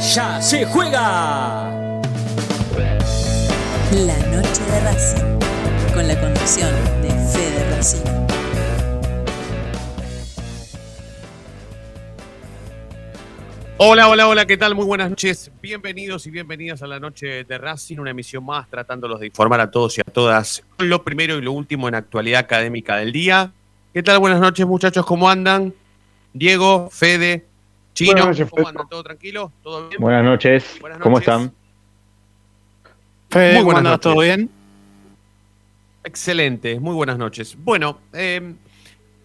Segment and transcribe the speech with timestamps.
[0.00, 1.72] ya se juega.
[3.92, 5.38] La noche de Racing,
[5.94, 6.70] con la conducción
[7.02, 8.16] de Fede Racing.
[13.78, 14.74] Hola, hola, hola, ¿qué tal?
[14.74, 15.50] Muy buenas noches.
[15.60, 19.70] Bienvenidos y bienvenidas a la noche de Racing, una emisión más tratándolos de informar a
[19.70, 23.52] todos y a todas lo primero y lo último en actualidad académica del día.
[23.92, 24.18] ¿Qué tal?
[24.18, 25.74] Buenas noches, muchachos, ¿cómo andan?
[26.32, 27.46] Diego, Fede,
[27.96, 28.88] Chino, Buenas noches, ¿cómo andan?
[28.90, 29.52] ¿Todo tranquilo?
[29.62, 29.98] ¿Todo bien?
[30.02, 30.76] Buenas noches.
[30.82, 31.50] Buenas ¿Cómo están?
[33.30, 34.00] Fede, Muy ¿cómo buenas noches.
[34.02, 34.50] ¿Todo bien?
[36.04, 37.56] Excelente, muy buenas noches.
[37.58, 38.52] Bueno, eh,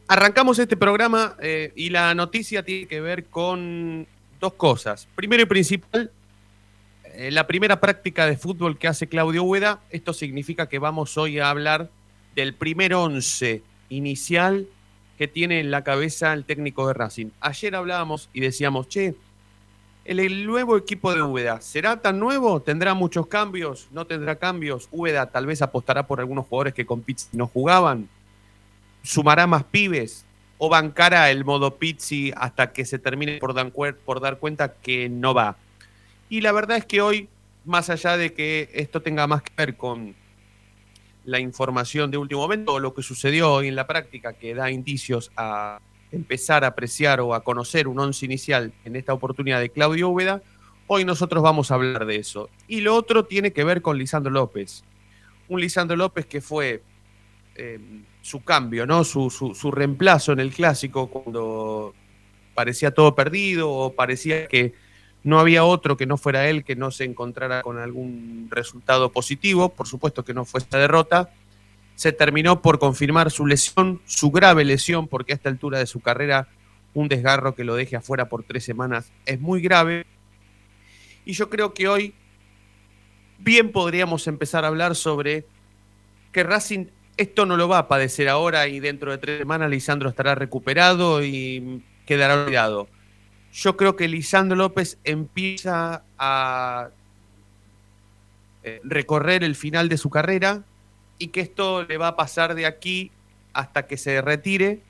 [0.08, 4.08] arrancamos este programa eh, y la noticia tiene que ver con
[4.40, 5.06] dos cosas.
[5.16, 6.10] Primero y principal,
[7.14, 9.82] eh, la primera práctica de fútbol que hace Claudio Hueda.
[9.90, 11.90] Esto significa que vamos hoy a hablar
[12.36, 14.66] del primer once inicial
[15.22, 17.28] que tiene en la cabeza el técnico de Racing.
[17.42, 19.14] Ayer hablábamos y decíamos, che,
[20.04, 22.60] el, nuevo equipo de Úbeda, ¿será tan nuevo?
[22.64, 23.88] ¿Tendrá muchos cambios?
[23.92, 24.90] ¿No tendrá cambios?
[24.92, 28.10] Úbeda tal vez apostará por algunos jugadores que con Pizzi no jugaban.
[29.04, 30.26] ¿Sumará más pibes?
[30.58, 33.54] ¿O bancará el modo Pizzi hasta que se termine por
[34.22, 35.56] dar cuenta que no va?
[36.30, 37.30] Y la verdad es que hoy,
[37.64, 40.16] más allá de que esto tenga más que ver con
[41.26, 44.72] la información de último momento o lo que sucedió hoy en la práctica, que da
[44.72, 45.80] indicios a
[46.12, 50.42] empezar a apreciar o a conocer un once inicial en esta oportunidad de Claudio Úbeda,
[50.88, 52.50] hoy nosotros vamos a hablar de eso.
[52.68, 54.84] Y lo otro tiene que ver con Lisandro López.
[55.48, 56.84] Un Lisandro López que fue
[57.56, 57.80] eh,
[58.22, 59.04] su cambio, ¿no?
[59.04, 61.94] Su, su- su reemplazo en el clásico cuando
[62.56, 64.74] parecía todo perdido o parecía que
[65.24, 69.70] no había otro que no fuera él que no se encontrara con algún resultado positivo.
[69.70, 71.32] Por supuesto que no fue esta derrota
[72.02, 76.00] se terminó por confirmar su lesión, su grave lesión, porque a esta altura de su
[76.00, 76.48] carrera
[76.96, 80.08] un desgarro que lo deje afuera por tres semanas es muy grave.
[81.26, 82.16] Y yo creo que hoy
[83.38, 85.46] bien podríamos empezar a hablar sobre
[86.32, 86.88] que Racing
[87.18, 91.24] esto no lo va a padecer ahora y dentro de tres semanas Lisandro estará recuperado
[91.24, 92.88] y quedará olvidado.
[93.54, 96.90] Yo creo que Lisandro López empieza a
[98.64, 100.64] eh, recorrer el final de su carrera
[101.18, 103.12] y que esto le va a pasar de aquí
[103.54, 104.82] hasta que se retire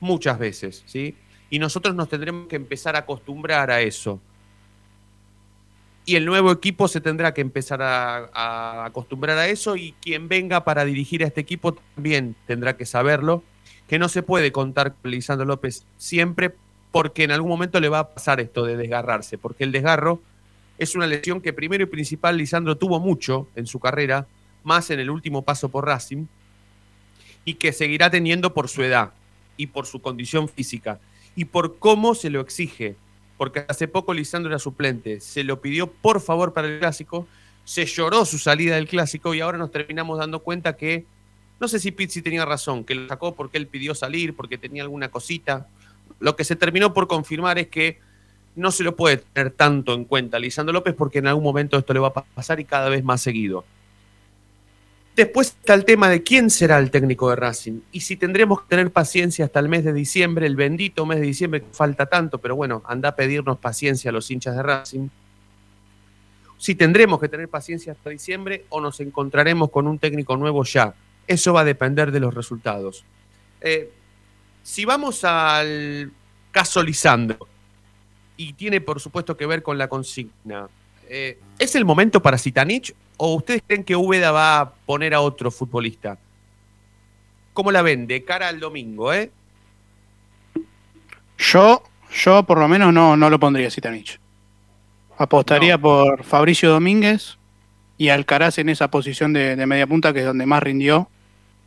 [0.00, 1.16] muchas veces, ¿sí?
[1.50, 4.20] Y nosotros nos tendremos que empezar a acostumbrar a eso.
[6.06, 10.28] Y el nuevo equipo se tendrá que empezar a, a acostumbrar a eso y quien
[10.28, 13.44] venga para dirigir a este equipo también tendrá que saberlo,
[13.86, 16.54] que no se puede contar con Lisandro López siempre
[16.92, 20.20] porque en algún momento le va a pasar esto de desgarrarse, porque el desgarro
[20.78, 24.26] es una lesión que primero y principal Lisandro tuvo mucho en su carrera,
[24.62, 26.26] más en el último paso por Racing,
[27.44, 29.12] y que seguirá teniendo por su edad
[29.56, 31.00] y por su condición física
[31.34, 32.96] y por cómo se lo exige.
[33.38, 37.26] Porque hace poco Lisandro era suplente, se lo pidió por favor para el clásico,
[37.64, 41.06] se lloró su salida del clásico y ahora nos terminamos dando cuenta que,
[41.58, 44.82] no sé si Pizzi tenía razón, que lo sacó porque él pidió salir, porque tenía
[44.82, 45.68] alguna cosita.
[46.22, 47.98] Lo que se terminó por confirmar es que
[48.54, 51.92] no se lo puede tener tanto en cuenta Lisandro López porque en algún momento esto
[51.92, 53.64] le va a pasar y cada vez más seguido.
[55.16, 58.68] Después está el tema de quién será el técnico de Racing y si tendremos que
[58.68, 62.38] tener paciencia hasta el mes de diciembre, el bendito mes de diciembre que falta tanto,
[62.38, 65.08] pero bueno, anda a pedirnos paciencia a los hinchas de Racing.
[66.56, 70.94] Si tendremos que tener paciencia hasta diciembre o nos encontraremos con un técnico nuevo ya.
[71.26, 73.04] Eso va a depender de los resultados.
[73.60, 73.90] Eh,
[74.62, 76.12] si vamos al
[76.50, 77.48] caso Lisandro,
[78.36, 80.68] y tiene por supuesto que ver con la consigna,
[81.08, 85.20] eh, ¿es el momento para Sitanich o ustedes creen que Úbeda va a poner a
[85.20, 86.18] otro futbolista?
[87.52, 88.06] ¿Cómo la ven?
[88.06, 89.30] De cara al domingo, ¿eh?
[91.38, 91.82] Yo,
[92.12, 94.18] yo por lo menos no, no lo pondría Sitanich.
[95.18, 97.36] Apostaría por Fabricio Domínguez
[97.98, 101.08] y Alcaraz en esa posición de, de media punta que es donde más rindió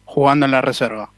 [0.05, 1.11] jugando en la reserva.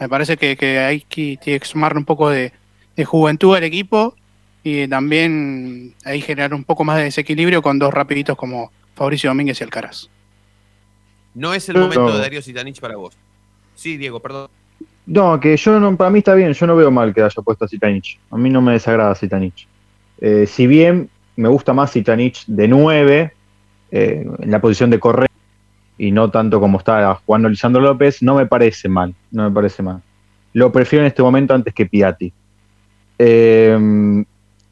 [0.00, 2.52] Me parece que, que hay que, tiene que un poco de,
[2.96, 4.14] de juventud al equipo
[4.62, 9.60] y también ahí generar un poco más de desequilibrio con dos rapiditos como Fabricio Domínguez
[9.60, 10.08] y Alcaraz.
[11.34, 11.82] No es el No.
[11.82, 13.16] momento de Darío Sitanich para vos.
[13.74, 14.50] Sí, Diego, perdón.
[15.06, 17.64] No, que yo no, para mí está bien, yo no veo mal que haya puesto
[17.64, 18.18] a Zitanich.
[18.30, 19.66] A mí no me desagrada Zitanich.
[20.20, 23.32] Eh, si bien me gusta más Sitanich de 9,
[23.90, 25.28] eh, en la posición de correr,
[25.98, 29.82] y no tanto como está jugando Lisandro López, no me parece mal, no me parece
[29.82, 30.00] mal.
[30.54, 32.32] Lo prefiero en este momento antes que Piatti.
[33.18, 34.24] Eh,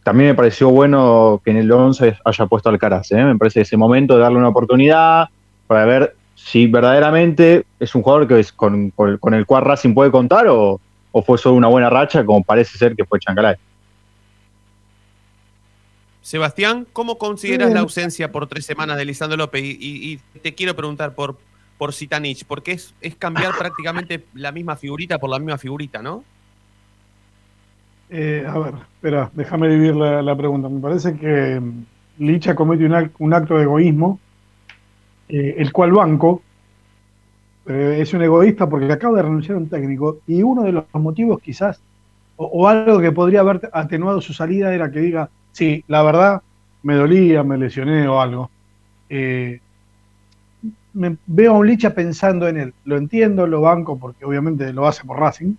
[0.07, 3.25] también me pareció bueno que en el 11 haya puesto Alcaraz, ¿eh?
[3.25, 5.29] me parece ese momento de darle una oportunidad
[5.67, 10.13] para ver si verdaderamente es un jugador que es con, con, el cual Racing puede
[10.13, 10.81] contar o,
[11.11, 13.57] o, fue solo una buena racha como parece ser que fue Chancalay.
[16.27, 19.63] Sebastián, ¿cómo consideras la ausencia por tres semanas de Lisandro López?
[19.65, 21.37] Y, te quiero preguntar por,
[21.79, 26.25] por Zitanich, porque es, es cambiar prácticamente la misma figurita por la misma figurita, ¿no?
[28.11, 30.69] Eh, a ver, espera, déjame dividir la, pregunta.
[30.69, 31.85] Me parece que mm,
[32.19, 32.85] Licha comete
[33.21, 34.19] un, acto de egoísmo,
[35.29, 36.43] eh, el cual banco
[37.69, 40.87] eh, es un egoísta porque acaba de renunciar a un técnico y uno de los
[40.95, 41.81] motivos quizás,
[42.35, 46.43] o algo que podría haber atenuado su salida era que diga, Sí, la verdad,
[46.83, 48.51] me dolía, me lesioné o algo.
[49.09, 49.59] Eh,
[50.93, 52.75] me, veo a un Licha pensando en él.
[52.85, 55.55] Lo entiendo, lo banco, porque obviamente lo hace por Racing,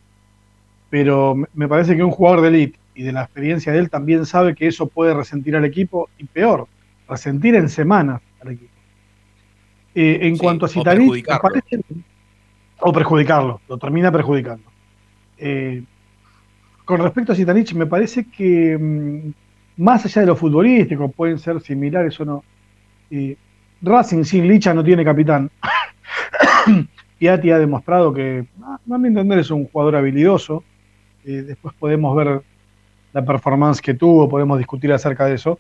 [0.92, 4.28] pero me parece que un jugador de elite y de la experiencia de él también
[4.28, 6.68] sabe que eso puede resentir al equipo y peor,
[7.10, 8.74] resentir en semanas al equipo.
[9.96, 11.26] Eh, en cuanto a Citanich,
[12.82, 14.70] o perjudicarlo, lo termina perjudicando.
[15.40, 15.82] Eh,
[16.86, 19.47] con respecto a Citanich, me parece que mm,
[19.78, 22.44] más allá de lo futbolístico, pueden ser similares o no.
[23.82, 25.50] Racing sin Licha no tiene capitán.
[27.20, 30.64] Piatti ha demostrado que, a mi entender, es un jugador habilidoso.
[31.24, 32.42] después podemos ver
[33.14, 35.60] la performance que tuvo, podemos discutir acerca de eso.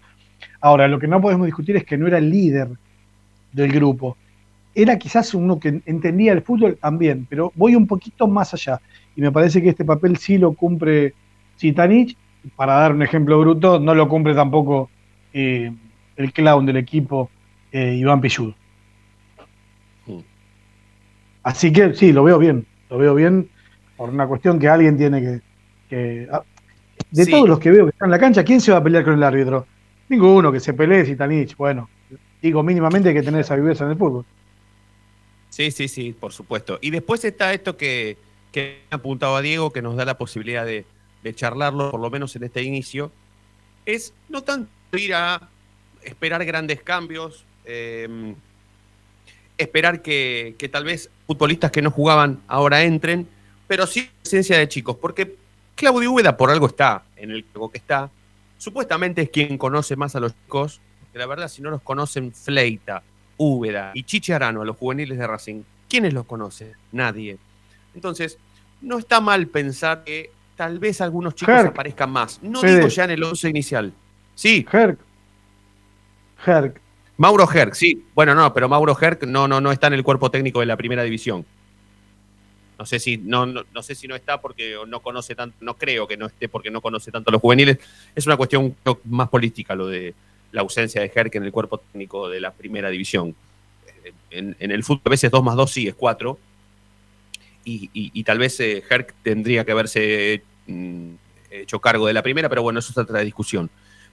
[0.61, 2.69] Ahora, lo que no podemos discutir es que no era el líder
[3.51, 4.17] del grupo.
[4.75, 8.79] Era quizás uno que entendía el fútbol también, pero voy un poquito más allá.
[9.15, 11.13] Y me parece que este papel sí lo cumple
[11.59, 12.15] Zitanich
[12.55, 14.89] para dar un ejemplo bruto, no lo cumple tampoco
[15.33, 15.71] eh,
[16.15, 17.29] el clown del equipo,
[17.71, 18.55] eh, Iván Pilludo.
[20.05, 20.19] Mm.
[21.43, 23.49] Así que sí, lo veo bien, lo veo bien
[23.95, 25.41] por una cuestión que alguien tiene
[25.89, 26.27] que...
[26.31, 26.43] Ah,
[27.11, 29.03] de todos los que veo que están en la cancha, ¿quién se va a pelear
[29.03, 29.65] con el árbitro?
[30.09, 31.55] Ninguno que se pelee, Sitanich.
[31.55, 31.89] Bueno,
[32.41, 34.25] digo, mínimamente hay que tener esa viveza en el fútbol.
[35.49, 36.79] Sí, sí, sí, por supuesto.
[36.81, 38.17] Y después está esto que,
[38.51, 40.85] que ha apuntado a Diego, que nos da la posibilidad de,
[41.23, 43.11] de charlarlo, por lo menos en este inicio,
[43.85, 45.49] es no tanto ir a
[46.03, 48.35] esperar grandes cambios, em,
[49.57, 53.27] esperar que, tal vez futbolistas que no jugaban ahora entren,
[53.67, 55.35] pero sí presencia de chicos, porque
[55.75, 58.09] Claudio Úbeda por algo está en el juego que está,
[58.57, 60.79] supuestamente es quien conoce más a los chicos,
[61.11, 63.03] que la verdad si no los conocen Fleita,
[63.37, 66.73] Úbeda y Chichi Arano, a los juveniles de Racing, ¿quiénes los conocen?
[66.91, 67.37] Nadie.
[67.93, 68.37] Entonces,
[68.81, 72.41] no está mal pensar que tal vez algunos chicos aparezcan más.
[72.43, 73.93] No digo ya en el 11 inicial.
[74.35, 74.65] Sí.
[74.69, 74.99] Herc.
[76.45, 76.81] Herc.
[77.15, 78.05] Mauro Herc, sí.
[78.13, 80.75] Bueno, no, pero Mauro Herc no, no, no está en el cuerpo técnico de la
[80.75, 81.45] primera división.
[82.77, 86.07] No sé si no, no, sé si no está porque no conoce tanto, no creo
[86.07, 87.79] que no esté porque no conoce tanto a los juveniles.
[88.15, 88.75] Es una cuestión
[89.05, 90.13] más política lo de
[90.51, 93.35] la ausencia de Herc en el cuerpo técnico de la primera división.
[94.29, 96.37] En, el fútbol a veces 2 más 2 sí es 4,
[97.69, 101.11] y, tal vez eh, Herc tendría que haberse mm,
[101.51, 103.69] hecho cargo de la primera, pero bueno, eso es otra discusión.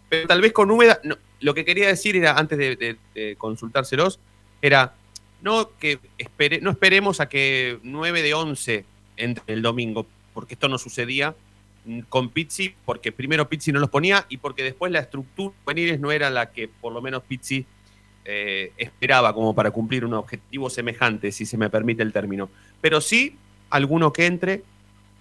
[0.08, 1.00] Pero tal vez con Húmeda,
[1.40, 4.18] lo que quería decir era, antes de, consultárselos,
[4.60, 4.94] era
[5.40, 8.84] no que espere, no esperemos a que 9 de 11
[9.16, 11.34] entre el domingo, porque esto no sucedía
[11.84, 16.00] mm, con Pizzi, porque primero Pizzi no los ponía y porque después la estructura juveniles
[16.00, 17.66] no era la que por lo menos Pizzi
[18.24, 22.48] eh, esperaba como para cumplir un objetivo semejante, si se me permite el término.
[22.80, 23.36] Pero sí
[23.74, 24.62] alguno que entre,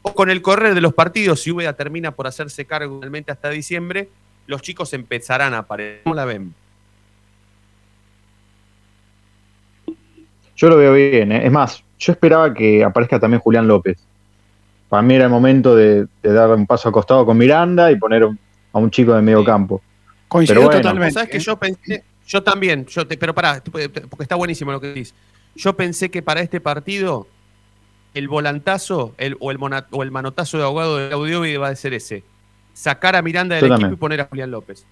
[0.03, 3.49] o con el correr de los partidos, si Úbeda termina por hacerse cargo realmente hasta
[3.49, 4.09] diciembre,
[4.45, 6.03] los chicos empezarán a aparecer.
[6.03, 6.53] ¿Cómo la ven?
[10.55, 11.47] Yo lo veo bien, ¿eh?
[11.47, 13.97] es más, yo esperaba que aparezca también Julián López.
[14.87, 18.29] Para mí era el momento de, dar un paso acostado con Miranda y poner
[18.71, 19.81] a un chico de medio campo.
[20.27, 21.11] Coincido totalmente.
[21.15, 25.15] ¿Sabes que yo pensé, yo también, yo pero pará, porque está buenísimo lo que dices.
[25.55, 27.27] Yo pensé que para este partido
[28.13, 29.57] el volantazo el, o, el
[29.91, 32.23] o el manotazo de abogado de Claudio iba a ser ese.
[32.73, 34.85] Sacar a Miranda del equipo y poner a Julián López.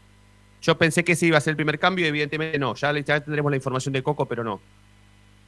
[0.61, 2.75] Yo pensé que ese iba a ser el primer cambio y evidentemente no.
[2.75, 4.59] Ya, tendremos la información de Coco, pero no.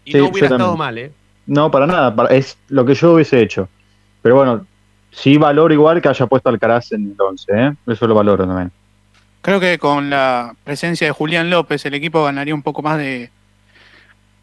[0.06, 1.12] Y no hubiera estado mal, ¿eh?
[1.46, 2.28] No, para nada.
[2.30, 3.70] es lo que yo hubiese hecho.
[4.22, 4.66] Pero bueno,
[5.12, 7.74] sí valoro igual que haya puesto Alcaraz en el 11, ¿eh?
[7.88, 8.72] Eso lo valoro también.
[9.42, 13.30] Creo que con la presencia de Julián López el equipo ganaría un poco más de,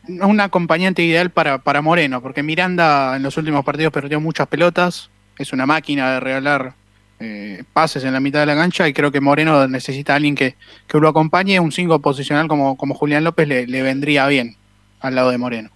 [0.08, 5.10] un acompañante ideal para, para Moreno, porque Miranda en los últimos partidos perdió muchas pelotas,
[5.38, 6.74] es una máquina de regalar
[7.22, 10.34] eh, pases en la mitad de la cancha y creo que Moreno necesita a alguien
[10.34, 11.60] que, que lo acompañe.
[11.60, 14.56] Un 5 posicional como, como Julián López le, le vendría bien
[15.00, 15.70] al lado de Moreno.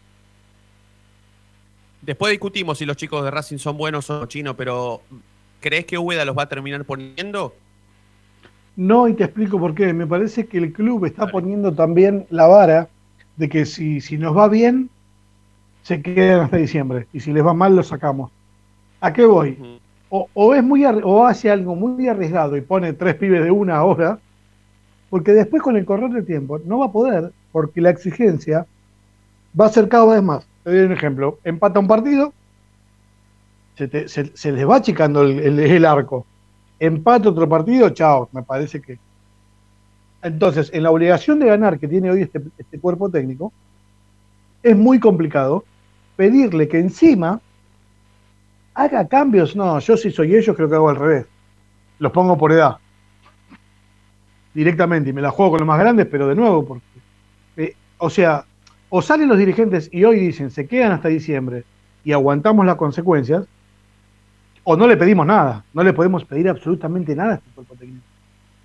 [2.01, 5.03] Después discutimos si los chicos de Racing son buenos o chinos, pero
[5.61, 7.55] ¿crees que Úbeda los va a terminar poniendo?
[8.77, 9.93] No, y te explico por qué.
[9.93, 12.89] Me parece que el club está poniendo también la vara
[13.37, 14.91] de que si, si nos va bien,
[15.83, 17.07] se quedan hasta diciembre.
[17.13, 18.31] Y si les va mal, lo sacamos.
[19.01, 19.59] ¿A qué voy?
[20.11, 23.83] O, o es muy o hace algo muy arriesgado y pone tres pibes de una
[23.85, 24.19] hora,
[25.11, 28.67] porque después con el correr del tiempo no va a poder, porque la exigencia
[29.59, 30.47] va a ser cada vez más.
[30.65, 31.39] Te doy un ejemplo.
[31.45, 32.33] Empata un partido,
[33.77, 36.27] se, te- se- se les va achicando el, el- el arco.
[36.79, 38.99] Empata otro partido, chao, me parece que.
[40.25, 43.53] Entonces, en la obligación de ganar que tiene hoy este, este cuerpo técnico,
[44.63, 45.65] es muy complicado
[46.17, 47.43] pedirle que encima
[48.73, 49.55] haga cambios.
[49.55, 51.27] No, yo si soy ellos creo que hago al revés.
[51.99, 52.79] Los pongo por edad.
[54.55, 56.85] Directamente, y me la juego con los más grandes, pero de nuevo, porque.
[57.59, 58.47] eh, o sea,
[58.89, 61.65] o salen los dirigentes y hoy dicen se quedan hasta diciembre
[62.03, 63.45] y aguantamos las consecuencias,
[64.63, 68.14] o no le pedimos nada, no le podemos pedir absolutamente nada a este cuerpo técnico.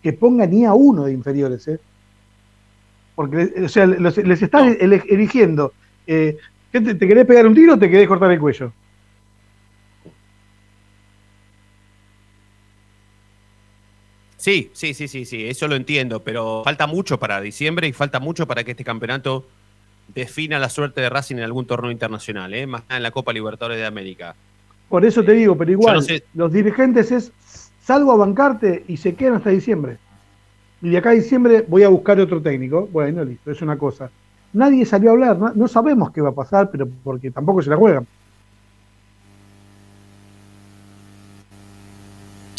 [0.02, 1.80] Que ponga ni a uno de inferiores, ¿eh?
[3.16, 4.72] Porque, o sea, los- les estás No.
[4.80, 5.74] eligiendo.
[6.08, 6.38] eh,
[6.72, 8.72] ¿qué te, ¿Te querés pegar un tiro o te querés cortar el cuello?
[14.38, 18.20] Sí, sí, sí, sí, sí, eso lo entiendo, pero falta mucho para diciembre y falta
[18.22, 19.46] mucho para que este campeonato
[20.16, 22.66] defina la suerte de Racing en algún torneo internacional, ¿eh?
[22.66, 24.36] más nada en la Copa Libertadores de América.
[24.88, 26.24] Por eso te digo, pero igual, no sé.
[26.34, 27.32] los dirigentes es
[27.90, 29.98] salgo a bancarte y se quedan hasta diciembre.
[30.80, 32.88] Y de acá a diciembre voy a buscar otro técnico.
[32.92, 34.12] Bueno, listo, es una cosa.
[34.54, 37.78] Nadie salió a hablar, no, sabemos qué va a pasar, pero porque tampoco se la
[37.78, 38.06] juegan.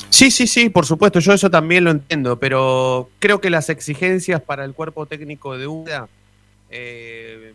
[0.09, 4.43] Sí, sí, sí, por supuesto, yo eso también lo entiendo, pero creo que las exigencias
[4.43, 6.09] para el cuerpo técnico de UDA
[6.71, 7.55] eh,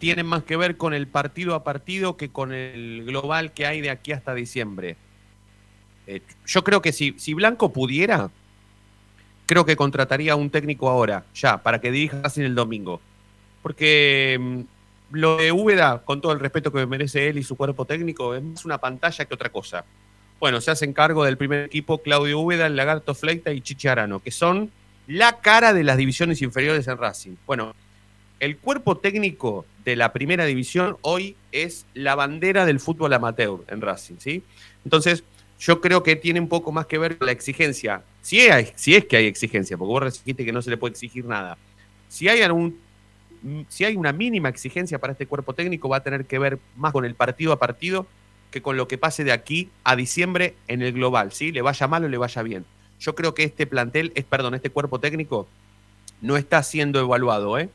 [0.00, 3.80] tienen más que ver con el partido a partido que con el global que hay
[3.80, 4.96] de aquí hasta diciembre.
[6.06, 8.30] Eh, yo creo que si, si Blanco pudiera,
[9.46, 13.00] creo que contrataría a un técnico ahora, ya, para que dirija Racing el domingo.
[13.62, 14.60] Porque mm,
[15.12, 18.42] lo de Úbeda, con todo el respeto que merece él y su cuerpo técnico, es
[18.42, 19.84] más una pantalla que otra cosa.
[20.38, 24.20] Bueno, se hacen cargo del primer equipo Claudio Úbeda, el Lagarto Fleita y Chichi Arano,
[24.20, 24.70] que son
[25.06, 27.36] la cara de las divisiones inferiores en Racing.
[27.46, 27.74] Bueno,
[28.40, 33.80] el cuerpo técnico de la primera división hoy es la bandera del fútbol amateur en
[33.80, 34.42] Racing, ¿sí?
[34.84, 35.24] Entonces,
[35.58, 38.02] yo creo que tiene un poco más que ver con la exigencia.
[38.20, 41.56] Si, es que hay exigencia, porque vos dijiste que no se le puede exigir nada.
[42.08, 42.78] Si hay algún
[43.68, 46.92] si hay una mínima exigencia para este cuerpo técnico, va a tener que ver más
[46.92, 48.06] con el partido a partido
[48.50, 51.52] que con lo que pase de aquí a diciembre en el global, ¿sí?
[51.52, 52.64] Le vaya mal o le vaya bien.
[52.98, 55.46] Yo creo que este plantel, es, perdón, este cuerpo técnico
[56.20, 57.68] no está siendo evaluado, ¿eh?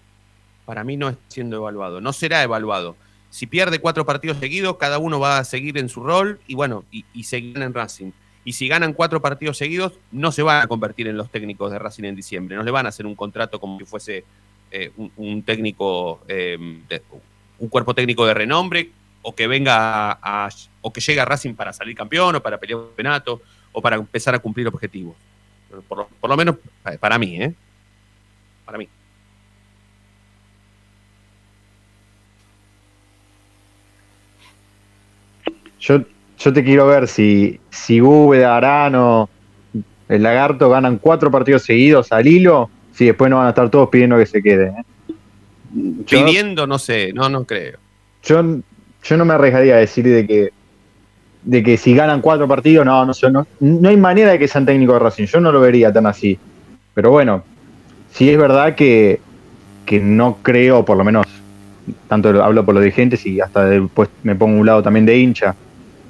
[0.66, 2.96] Para mí no está siendo evaluado, no será evaluado.
[3.32, 6.84] Si pierde cuatro partidos seguidos, cada uno va a seguir en su rol y bueno,
[6.92, 8.12] y, y seguirán en Racing.
[8.44, 11.80] Y si ganan cuatro partidos seguidos, no se van a convertir en los técnicos de
[11.80, 12.56] Racing en diciembre.
[12.58, 14.24] No le van a hacer un contrato como si fuese
[14.70, 17.02] eh, un, técnico, de-
[17.60, 20.50] un cuerpo técnico de renombre, o que venga a,
[20.82, 23.96] o que llegue a Racing para salir campeón, o para pelear un campeonato, o para
[23.96, 25.16] empezar a cumplir objetivos.
[25.88, 27.54] Por, lo- por lo menos eh, para mí, ¿eh?
[28.66, 28.88] Para mí.
[35.82, 36.02] Yo,
[36.40, 39.30] yo te quiero ver si, si Úbeda, Arano,
[40.08, 43.90] el Lagarto ganan cuatro partidos seguidos al hilo, si después no van a estar todos
[43.90, 44.76] pidiendo que se queden.
[44.78, 44.84] ¿eh?
[46.06, 47.78] Yo- Pidiendo, no sé, no, no creo.
[48.24, 48.44] yo,
[49.04, 50.50] yo no me arriesgaría a decir de que
[51.44, 54.48] de que si ganan cuatro partidos, no, no, sé, no, no hay manera de que
[54.48, 55.26] sean técnicos de Racing.
[55.26, 56.38] Yo no lo vería tan así.
[56.94, 57.44] Pero bueno,
[58.12, 59.20] sí es verdad que,
[59.88, 61.26] que no creo, por lo menos,
[62.08, 65.18] tanto lo- hablo por los dirigentes y hasta después me pongo un lado también de
[65.18, 65.56] hincha,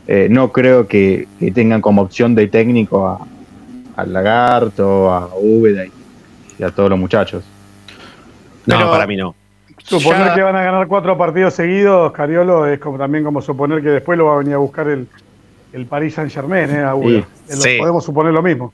[0.08, 3.20] eh, no creo que, que tengan como opción de técnico a,
[3.96, 5.91] al Lagarto, a Úbeda y,
[6.60, 7.43] y a todos los muchachos.
[8.65, 9.36] No, Pero- para mí no.
[9.84, 13.81] Suponer Ya- que van a ganar cuatro partidos seguidos, Cariolo, es como también como suponer
[13.81, 15.08] que después lo va a venir a buscar el,
[15.74, 16.84] el Paris Saint Germain, ¿eh?
[16.84, 17.22] A Úbeda.
[17.22, 17.51] Sí.
[17.51, 17.77] Eh, lo Sí.
[17.79, 18.72] Podemos suponer lo mismo.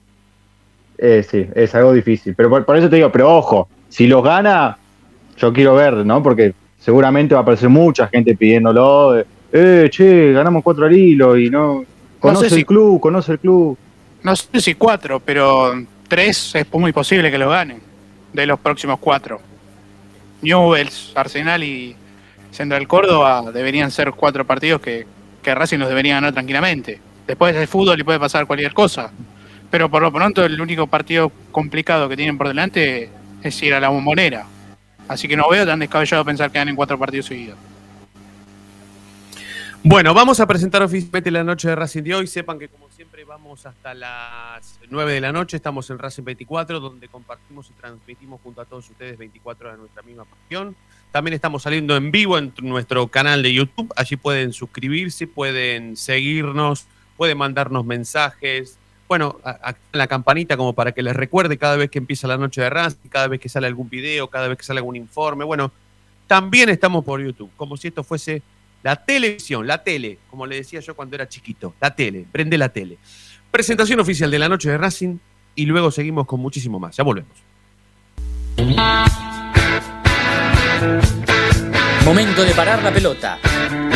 [0.98, 2.36] Eh, sí, es algo difícil.
[2.36, 4.77] Pero por, por eso te digo, pero ojo, si los gana,
[5.38, 6.22] yo quiero ver, ¿no?
[6.22, 9.13] Porque seguramente va a aparecer mucha gente pidiéndolo.
[9.13, 11.83] de, eh, che, ganamos cuatro al hilo y no.
[12.19, 13.77] Conoce sé el si- club, conoce el club.
[14.23, 15.73] No sé si cuatro, pero
[16.07, 17.81] tres es muy posible que lo ganen
[18.33, 19.39] de los próximos cuatro.
[20.41, 21.95] Newells, Arsenal y
[22.51, 25.05] Central Córdoba deberían ser cuatro partidos que,
[25.41, 26.99] que Racing los debería ganar tranquilamente.
[27.25, 29.11] Después del fútbol y puede pasar cualquier cosa.
[29.69, 33.09] Pero por lo pronto el único partido complicado que tienen por delante
[33.43, 34.45] es ir a la bombonera.
[35.07, 37.57] Así que no veo tan descabellado pensar que ganen cuatro partidos seguidos.
[39.84, 42.27] Bueno, vamos a presentar oficialmente la noche de Racing de hoy.
[42.27, 45.55] Sepan que como siempre vamos hasta las 9 de la noche.
[45.55, 49.81] Estamos en Racing 24, donde compartimos y transmitimos junto a todos ustedes 24 horas de
[49.81, 50.75] nuestra misma pasión.
[51.12, 53.93] También estamos saliendo en vivo en nuestro canal de YouTube.
[53.96, 58.77] Allí pueden suscribirse, pueden seguirnos, pueden mandarnos mensajes.
[59.07, 59.39] Bueno,
[59.93, 63.07] la campanita como para que les recuerde cada vez que empieza la noche de Racing,
[63.10, 65.46] cada vez que sale algún video, cada vez que sale algún informe.
[65.46, 65.72] Bueno,
[66.25, 68.41] también estamos por YouTube, como si esto fuese
[68.88, 72.70] la televisión, la tele, como le decía yo cuando era chiquito, la tele, prende la
[72.70, 72.98] tele.
[73.51, 75.17] Presentación oficial de la noche de Racing
[75.56, 76.96] y luego seguimos con muchísimo más.
[76.96, 77.34] Ya volvemos.
[82.06, 83.39] Momento de parar la pelota,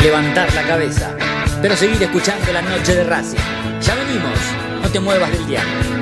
[0.02, 1.16] levantar la cabeza,
[1.62, 3.38] pero seguir escuchando la noche de Racing.
[3.80, 4.38] Ya venimos,
[4.82, 6.01] no te muevas del diario.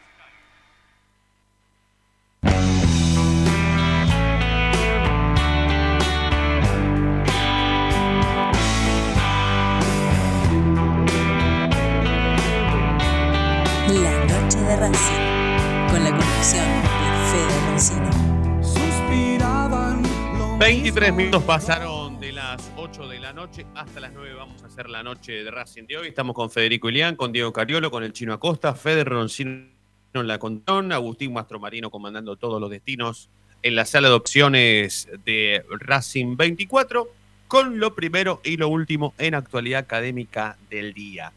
[20.61, 24.91] 23 minutos pasaron de las 8 de la noche hasta las 9 vamos a hacer
[24.91, 26.07] la noche de Racing de hoy.
[26.09, 29.71] Estamos con Federico Ilián, con Diego Cariolo, con el Chino Acosta, Fede Roncino
[30.13, 33.27] en la control, Agustín Mastromarino comandando todos los destinos
[33.63, 37.09] en la sala de opciones de Racing 24,
[37.47, 41.33] con lo primero y lo último en actualidad académica del día.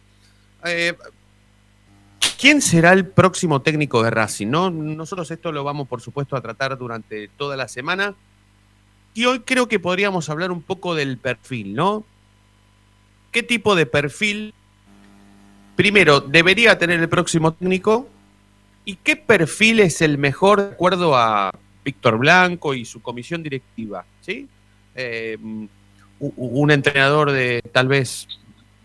[0.66, 0.92] Eh,
[2.38, 4.48] ¿Quién será el próximo técnico de Racing?
[4.48, 4.70] ¿no?
[4.70, 8.14] Nosotros esto lo vamos, por supuesto, a tratar durante toda la semana.
[9.14, 12.04] Y hoy creo que podríamos hablar un poco del perfil, ¿no?
[13.30, 14.52] ¿Qué tipo de perfil,
[15.76, 18.08] primero, debería tener el próximo técnico?
[18.84, 21.52] ¿Y qué perfil es el mejor de acuerdo a
[21.84, 24.04] Víctor Blanco y su comisión directiva?
[24.20, 24.48] ¿Sí?
[24.96, 25.38] Eh,
[26.18, 28.26] un entrenador de tal vez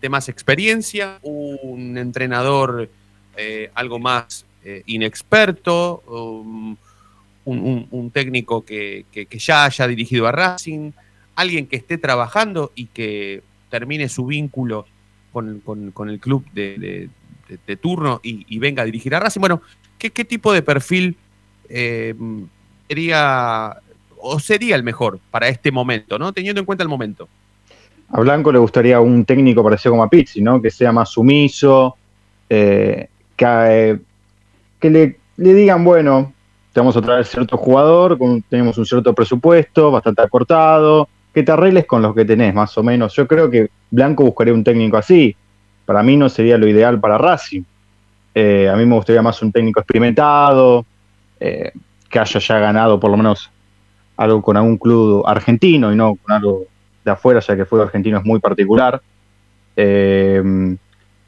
[0.00, 2.90] de más experiencia, un entrenador
[3.36, 6.76] eh, algo más eh, inexperto, um,
[7.44, 10.92] un, técnico que, que, ya haya dirigido a Racing,
[11.34, 14.86] alguien que esté trabajando y que termine su vínculo
[15.32, 17.08] con, con, el club de,
[17.66, 19.40] de, turno y, venga a dirigir a Racing.
[19.40, 19.62] Bueno,
[19.98, 21.16] ¿qué, qué tipo de perfil
[21.68, 22.14] eh,
[22.88, 23.76] sería
[24.18, 26.32] o sería el mejor para este momento, ¿no?
[26.32, 27.28] teniendo en cuenta el momento?
[28.12, 30.60] A Blanco le gustaría un técnico parecido como a Pizzi, ¿no?
[30.60, 31.96] Que sea más sumiso,
[32.48, 36.32] eh, que, eh, le, digan, bueno,
[36.72, 42.02] tenemos otra vez cierto jugador, tenemos un cierto presupuesto, bastante acortado, que te arregles con
[42.02, 43.14] los que tenés, más o menos.
[43.14, 45.34] Yo creo que Blanco buscaría un técnico así.
[45.84, 47.62] Para mí no sería lo ideal para Racing.
[48.34, 50.84] Eh, a mí me gustaría más un técnico experimentado,
[51.40, 51.72] eh,
[52.08, 53.50] que haya ya ganado por lo menos
[54.16, 56.64] algo con algún club argentino y no con algo
[57.04, 59.00] de afuera, ya que el fútbol argentino es muy particular.
[59.74, 60.76] Eh,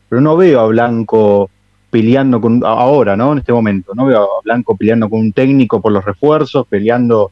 [0.09, 1.51] pero no veo a Blanco
[1.93, 3.33] peleando con ahora, ¿no?
[3.33, 7.31] En este momento, no veo a Blanco peleando con un técnico por los refuerzos, peleando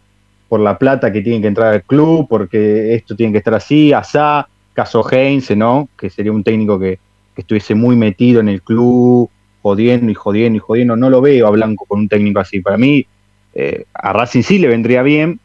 [0.51, 3.94] por la plata que tiene que entrar al club, porque esto tiene que estar así,
[3.94, 5.88] asá, caso Heinze, ¿no?
[5.96, 6.99] Que sería un técnico que,
[7.35, 9.31] que, estuviese muy metido en el club,
[9.62, 10.94] jodiendo y jodiendo y jodiendo.
[10.94, 12.61] No lo veo a Blanco con un técnico así.
[12.61, 13.07] Para mí,
[13.55, 15.40] eh, a Racing sí le vendría bien,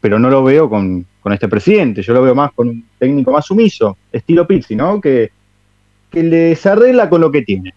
[0.00, 2.02] pero no lo veo con, con, este presidente.
[2.02, 5.00] Yo lo veo más con un técnico más sumiso, estilo Pizzi, ¿no?
[5.00, 5.32] Que,
[6.08, 7.74] que les arregla con lo que tiene.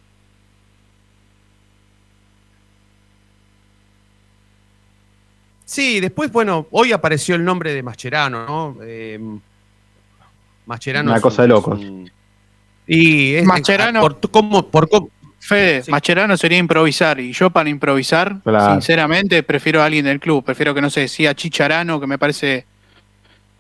[5.72, 8.78] Sí, después, bueno, hoy apareció el nombre de Mascherano, ¿no?
[8.84, 9.18] Eh,
[10.66, 11.12] Mascherano.
[11.12, 11.80] Una cosa un, de locos.
[11.80, 12.12] Un...
[12.86, 14.02] Y es, Mascherano.
[14.02, 15.90] Por, ¿cómo, por, cómo, Fede, sí.
[15.90, 18.74] Mascherano sería improvisar y yo para improvisar, claro.
[18.74, 20.44] sinceramente, prefiero a alguien del club.
[20.44, 22.66] Prefiero que no se decía Chicharano, que me parece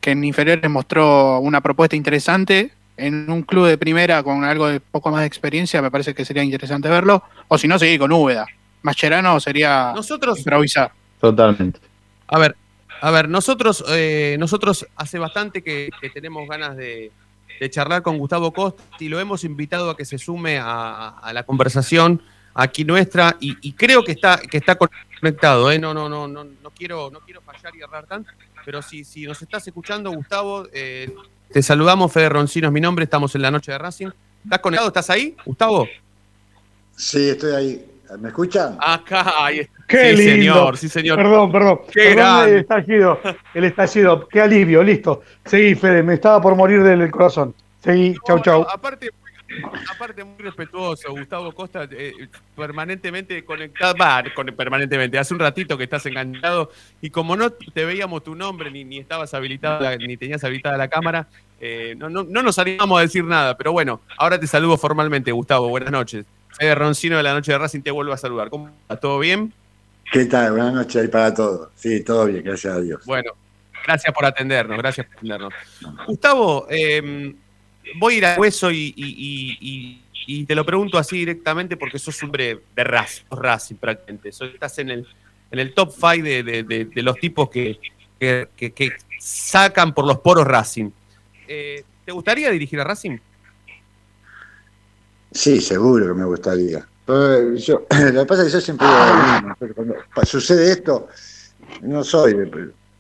[0.02, 2.74] que en inferiores mostró una propuesta interesante.
[2.98, 6.26] En un club de primera con algo de poco más de experiencia, me parece que
[6.26, 7.24] sería interesante verlo.
[7.48, 8.46] O si no, seguir con Úbeda.
[8.82, 10.92] Mascherano sería Nosotros, improvisar.
[11.22, 11.91] Totalmente.
[12.32, 12.56] A ver,
[13.02, 17.12] a ver, nosotros, eh, nosotros hace bastante que, tenemos ganas de,
[17.70, 21.44] charlar con Gustavo Costa y lo hemos invitado a que se sume a, a la
[21.44, 22.20] conversación
[22.56, 25.78] aquí nuestra y, y, creo que está, que está conectado, ¿eh?
[25.78, 28.32] no, no, no, no, no, quiero, no quiero fallar y errar tanto,
[28.66, 31.14] pero si, si nos estás escuchando, Gustavo, eh,
[31.52, 34.10] te saludamos, Fede Roncino es mi nombre, estamos en la noche de Racing.
[34.44, 34.88] ¿Estás conectado?
[34.88, 35.88] ¿Estás ahí, Gustavo?
[36.96, 37.91] Sí, estoy ahí.
[38.20, 38.78] ¿Me escuchan?
[38.80, 39.74] Acá, ahí está.
[39.88, 40.54] Qué sí, lindo.
[40.54, 41.18] señor, sí, señor.
[41.18, 41.82] Perdón, perdón.
[41.92, 43.20] Qué perdón el estallido,
[43.54, 44.28] el estallido.
[44.28, 45.22] Qué alivio, listo.
[45.46, 47.54] Seguí, Fede, me estaba por morir del corazón.
[47.84, 48.68] Seguí, no, chau, chau.
[48.70, 49.10] Aparte,
[49.94, 52.14] aparte, muy respetuoso, Gustavo Costa, eh,
[52.56, 56.72] permanentemente conectado, va, con, permanentemente, hace un ratito que estás enganchado
[57.02, 60.88] y como no te veíamos tu nombre, ni, ni estabas habilitada, ni tenías habilitada la
[60.88, 61.28] cámara,
[61.60, 65.32] eh, no, no, no, nos animamos a decir nada, pero bueno, ahora te saludo formalmente,
[65.32, 66.26] Gustavo, buenas noches.
[66.58, 68.50] Fede Roncino de la Noche de Racing te vuelvo a saludar.
[68.50, 68.98] ¿Cómo está?
[68.98, 69.54] ¿Todo bien?
[70.12, 70.52] ¿Qué tal?
[70.52, 71.70] Buenas noches ahí para todos.
[71.76, 73.06] Sí, todo bien, gracias a Dios.
[73.06, 73.32] Bueno,
[73.86, 75.54] gracias por atendernos, gracias por atendernos.
[76.06, 77.34] Gustavo, eh,
[77.98, 81.98] voy a ir a hueso y, y- y- y te lo pregunto así directamente porque
[81.98, 84.32] sos hombre de Racing, sos Racing prácticamente.
[84.32, 85.08] Sos- estás en el,
[85.50, 87.80] en el top 5 de, de- de- de los tipos que,
[88.20, 90.90] que- que- que sacan por los poros Racing.
[91.48, 93.18] Eh, ¿Te gustaría dirigir a Racing?
[95.32, 96.88] Sí, seguro que me gustaría.
[97.08, 101.08] Yo- lo que pasa es que yo siempre digo Cuando sucede esto,
[101.84, 102.36] no soy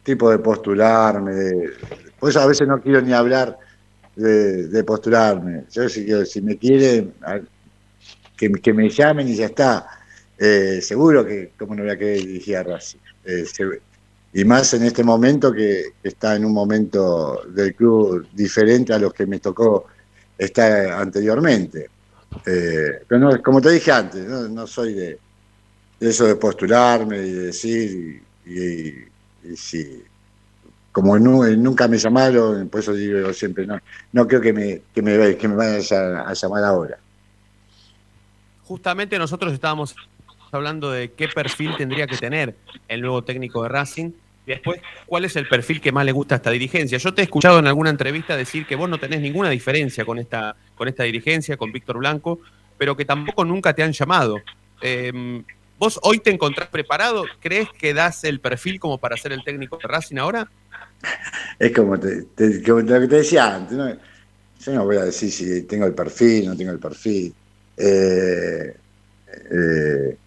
[0.03, 1.33] tipo de postularme.
[1.33, 1.73] de-
[2.19, 3.57] por eso a veces no quiero ni hablar
[4.15, 5.65] de, postularme.
[5.71, 7.13] Yo si, si me quieren,
[8.37, 9.87] que, me llamen y ya está.
[10.37, 12.99] Eh, seguro que como no voy a querer dirigir a Racing.
[13.25, 13.45] Eh,
[14.33, 19.13] y más en este momento que está en un momento del club diferente a los
[19.13, 19.87] que me tocó
[20.37, 21.89] estar anteriormente.
[22.45, 25.21] Eh, pero no, como te dije antes, no, soy de,
[25.99, 28.89] eso de postularme y de decir, y,
[29.49, 30.03] y- si,
[30.91, 33.79] como nu- nunca me llamaron, por eso digo siempre, no,
[34.13, 37.03] no creo que me, que me, vayan a, a llamar ahora.
[38.59, 39.95] Justamente nosotros estábamos
[40.51, 44.11] hablando de qué perfil tendría que tener el nuevo técnico de Racing.
[44.45, 46.97] Después, ¿cuál es el perfil que más le gusta a esta dirigencia?
[46.97, 50.17] Yo te he escuchado en alguna entrevista decir que vos no tenés ninguna diferencia con
[50.19, 52.39] esta, con esta dirigencia, con Víctor Blanco,
[52.75, 54.37] pero que tampoco nunca te han llamado.
[54.81, 55.43] Eh,
[55.77, 57.25] ¿Vos hoy te encontrás preparado?
[57.39, 60.49] ¿Crees que das el perfil como para ser el técnico de Racing ahora?
[61.59, 62.25] Es como, te,
[62.65, 63.87] lo que te decía antes, ¿no?
[63.91, 67.31] yo no voy a decir si tengo el perfil, no tengo el perfil.
[67.77, 68.75] Eh,
[69.51, 70.17] eh,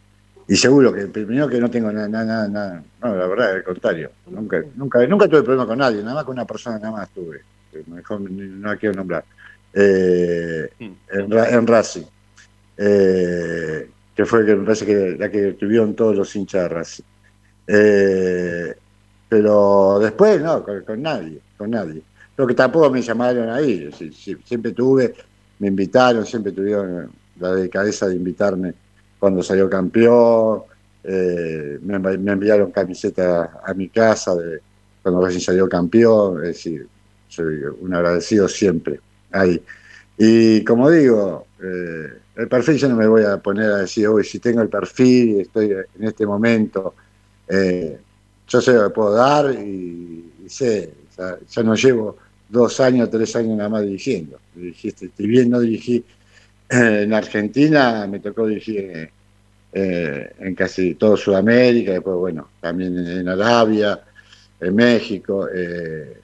[0.47, 4.13] y seguro que primero que no tengo nada, nada, nada, no, la verdad, al contrario,
[4.31, 7.43] nunca, nunca, nunca tuve problema con nadie, nada más con una persona nada más tuve,
[7.89, 9.25] mejor no la quiero nombrar,
[9.75, 10.69] eh,
[11.11, 12.03] en, Ra- en Racing,
[12.77, 17.05] eh, que fue que me parece que la que tuvieron todos los hinchas de Racing.
[17.67, 18.75] Eh,
[19.29, 22.03] pero después, no, con, con nadie, con nadie.
[22.37, 25.15] Lo que tampoco me llamaron ahí, si- si- siempre tuve,
[25.59, 27.11] me invitaron, siempre tuvieron
[27.41, 28.75] la delicadeza de invitarme
[29.19, 30.63] cuando salió campeón,
[31.03, 34.61] eh, me, envi- me enviaron camisetas a mi casa de,
[35.03, 36.87] cuando recién salió campeón, es decir,
[37.29, 39.01] soy un agradecido siempre
[39.35, 39.63] ahí.
[40.17, 44.25] Y como digo, eh, el perfil yo no me voy a poner a decir, hoy
[44.25, 46.95] si tengo el perfil y estoy en este momento,
[47.49, 47.99] eh,
[48.49, 52.17] yo sé lo que puedo dar y, sé, o yo no llevo
[52.49, 54.39] dos años, tres años nada más dirigiendo.
[54.55, 56.05] Dirigiste, si bien no dirigí
[56.69, 59.11] eh, en Argentina, me tocó dirigir
[59.73, 64.01] eh, en casi todo Sudamérica, después, bueno, también en, en Arabia,
[64.61, 65.49] en México.
[65.53, 66.24] eh,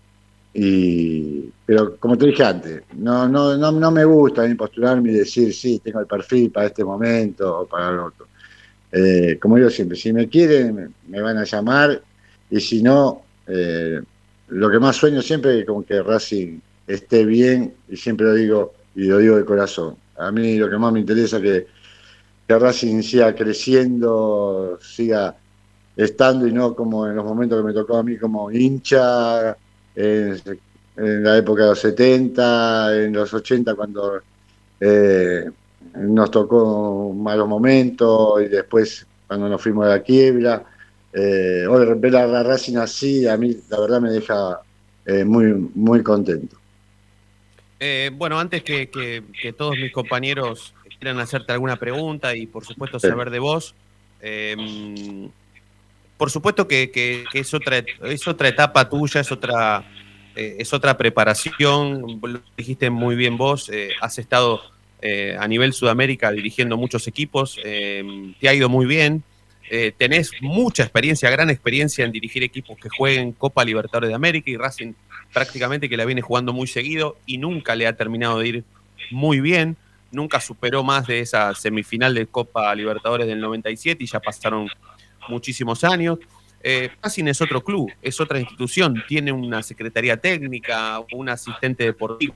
[0.53, 5.15] y, pero como te dije antes, no, no, no, no me gusta ni postularme y
[5.15, 8.27] decir, sí, tengo el perfil para este momento o para el otro.
[8.93, 12.03] Eh, como digo siempre, si me quieren, me van a llamar
[12.51, 14.01] y si no, eh,
[14.49, 18.75] lo que más sueño siempre es como que Racing esté bien y siempre lo digo
[18.97, 19.95] y lo digo de corazón.
[20.19, 21.67] A mí lo que más me interesa es que,
[22.49, 25.37] que Racing siga creciendo, siga
[25.97, 29.57] estando y no como en los momentos que me tocó a mí como hincha,
[30.01, 30.61] en,
[30.97, 34.21] en la época de los 70, en los 80 cuando
[34.81, 35.45] eh,
[35.95, 40.65] nos tocó malos momentos y después cuando nos fuimos de la quiebra.
[41.13, 44.61] Eh, hoy ver a la Racing así, a mí la verdad me deja
[45.07, 46.57] eh, muy, muy contento.
[47.81, 52.65] Eh, bueno, antes que, que- que todos mis compañeros quieran hacerte alguna pregunta y por
[52.65, 53.75] supuesto saber de vos,
[54.21, 54.57] eh,
[56.21, 59.91] por supuesto que, es, otra, es otra etapa tuya, es otra,
[60.37, 62.21] eh, es otra preparación,
[62.59, 64.61] dijiste muy bien vos, eh, has estado
[65.01, 69.25] eh, a nivel Sudamérica dirigiendo muchos equipos, te ha ido muy bien,
[69.97, 74.59] tenés mucha experiencia, gran experiencia en dirigir equipos que jueguen Copa Libertadores de América y
[74.59, 74.93] Racing
[75.33, 78.65] prácticamente que la viene jugando muy seguido y nunca le ha terminado de ir
[79.11, 79.79] muy bien,
[80.13, 84.69] nunca superó más de esa semifinal de Copa Libertadores del 97 y ya pasaron
[85.31, 86.19] muchísimos años.
[86.63, 92.35] Eh, Racing es otro club, es otra institución, tiene una secretaría técnica, un asistente deportivo.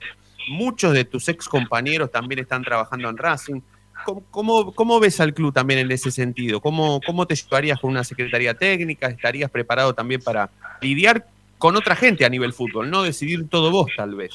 [0.48, 3.61] Muchos de tus ex compañeros también están trabajando en Racing.
[4.04, 6.61] ¿Cómo, cómo- cómo ves al club también en ese sentido?
[6.61, 9.09] ¿Cómo, ¿Cómo te llevarías con una secretaría técnica?
[9.09, 11.26] ¿Estarías preparado también para lidiar
[11.59, 12.90] con otra gente a nivel fútbol?
[12.90, 14.33] No decidir todo vos, tal vez.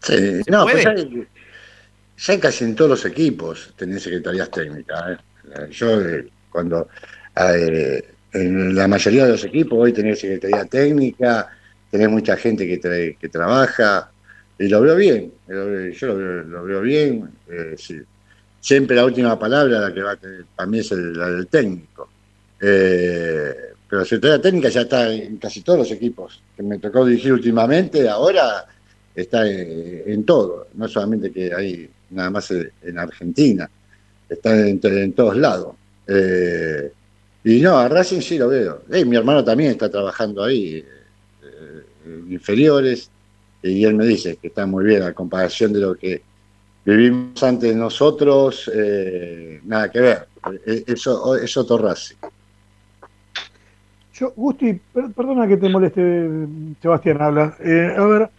[0.00, 0.84] Sí, ¿Se no, pues
[2.16, 5.12] ya, casi en todos los equipos tenés secretarías técnicas.
[5.12, 5.68] ¿eh?
[5.70, 6.88] Yo, eh, cuando
[7.56, 11.48] eh, en la mayoría de los equipos hoy tenés secretaría técnica,
[11.90, 14.10] tenés mucha gente que, tra- que trabaja,
[14.58, 17.28] y lo veo bien, yo lo veo, lo veo bien.
[17.48, 17.76] eh,
[18.60, 22.08] siempre la última palabra la que va a tener, mí es la del técnico.
[22.60, 23.54] Eh,
[23.88, 27.32] pero la Secretaría Técnica ya está en casi todos los equipos que me tocó dirigir
[27.32, 28.66] últimamente, ahora
[29.14, 33.70] está en, todo, no solamente que hay nada más en Argentina,
[34.28, 34.80] está en,
[35.12, 35.74] todos lados.
[37.50, 38.82] Y no, a Racing sí lo veo.
[38.90, 40.76] Eh, mi hermano también está trabajando ahí,
[41.42, 43.10] eh, en inferiores,
[43.62, 46.22] y él me dice que está muy bien a comparación de lo que
[46.84, 50.28] vivimos antes nosotros, eh, nada que ver.
[50.66, 52.16] Eh, Eso es otro Racing.
[54.14, 56.28] Yo, Gusti, per- perdona que te moleste,
[56.82, 57.56] Sebastián habla.
[57.60, 58.30] Eh, a ver,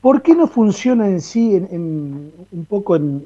[0.00, 3.24] ¿por qué no funciona en sí, en, un poco en-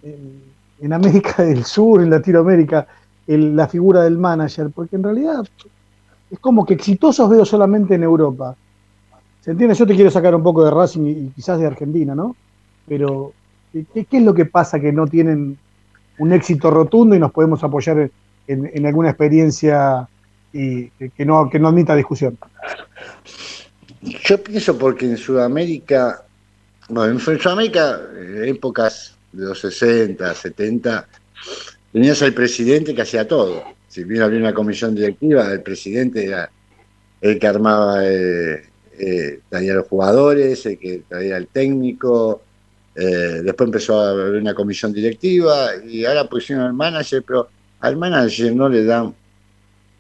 [0.81, 2.87] en América del Sur, en Latinoamérica,
[3.27, 4.71] el- la figura del manager?
[4.71, 5.45] Porque en realidad
[6.31, 8.57] es como que exitosos veo solamente en Europa.
[9.41, 9.75] ¿Se entiende?
[9.75, 12.35] Yo te quiero sacar un poco de Racing y, quizás de Argentina, ¿no?
[12.89, 13.33] Pero,
[13.73, 15.59] ¿qué, es lo que pasa que no tienen
[16.19, 18.11] un éxito rotundo y nos podemos apoyar
[18.47, 20.09] en, alguna experiencia
[20.53, 22.39] y que, no, que no admita discusión?
[24.01, 26.23] Yo pienso porque en Sudamérica,
[26.89, 28.01] bueno, en Sudamérica,
[28.45, 31.07] épocas de los 60, 70,
[31.95, 33.63] tenías al presidente que hacía todo.
[33.87, 36.51] Si bien había una comisión directiva, el presidente era
[37.21, 38.65] el que armaba, eh,
[38.99, 42.43] eh, traía los jugadores, el que traía el técnico.
[42.97, 47.49] eh, después empezó a haber una comisión directiva y ahora pusieron al manager, pero
[47.81, 49.15] al manager no le dan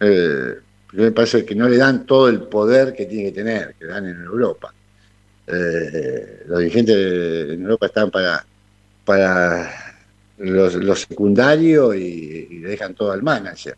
[0.00, 0.54] eh,
[0.92, 4.06] me parece que no le dan todo el poder que tiene que tener, que dan
[4.06, 4.74] en Europa.
[5.46, 6.96] Los dirigentes
[7.50, 8.44] en Europa están para,
[9.04, 9.83] para
[10.38, 13.76] los, los secundarios y, y dejan todo al manager.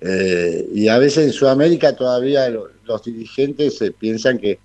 [0.00, 4.60] Eh, y a veces en Sudamérica todavía lo- los dirigentes se piensan que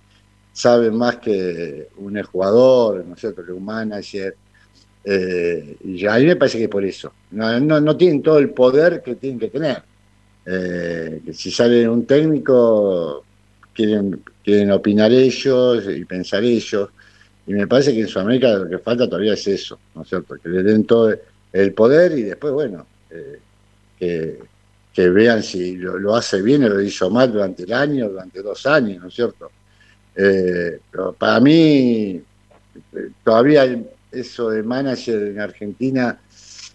[0.52, 4.36] saben más que un jugador, ¿no es cierto?, que un manager.
[5.04, 7.16] Eh, y a mí me parece que por eso.
[7.30, 9.82] No, no, no tienen todo el poder que tienen que tener.
[10.46, 13.26] Eh, si sale un técnico,
[13.72, 16.90] quieren, quieren opinar ellos y pensar ellos.
[17.46, 20.36] Y me parece que en Sudamérica lo que falta todavía es eso, ¿no es cierto?
[20.42, 21.14] Que le den todo
[21.52, 23.38] el poder y después, bueno, eh,
[23.98, 24.38] que,
[24.92, 28.42] que vean si lo, lo hace bien o lo hizo mal durante el año, durante
[28.42, 29.50] dos años, ¿no es cierto?
[30.14, 32.22] Eh, pero para mí,
[32.92, 36.18] eh, todavía eso de manager en Argentina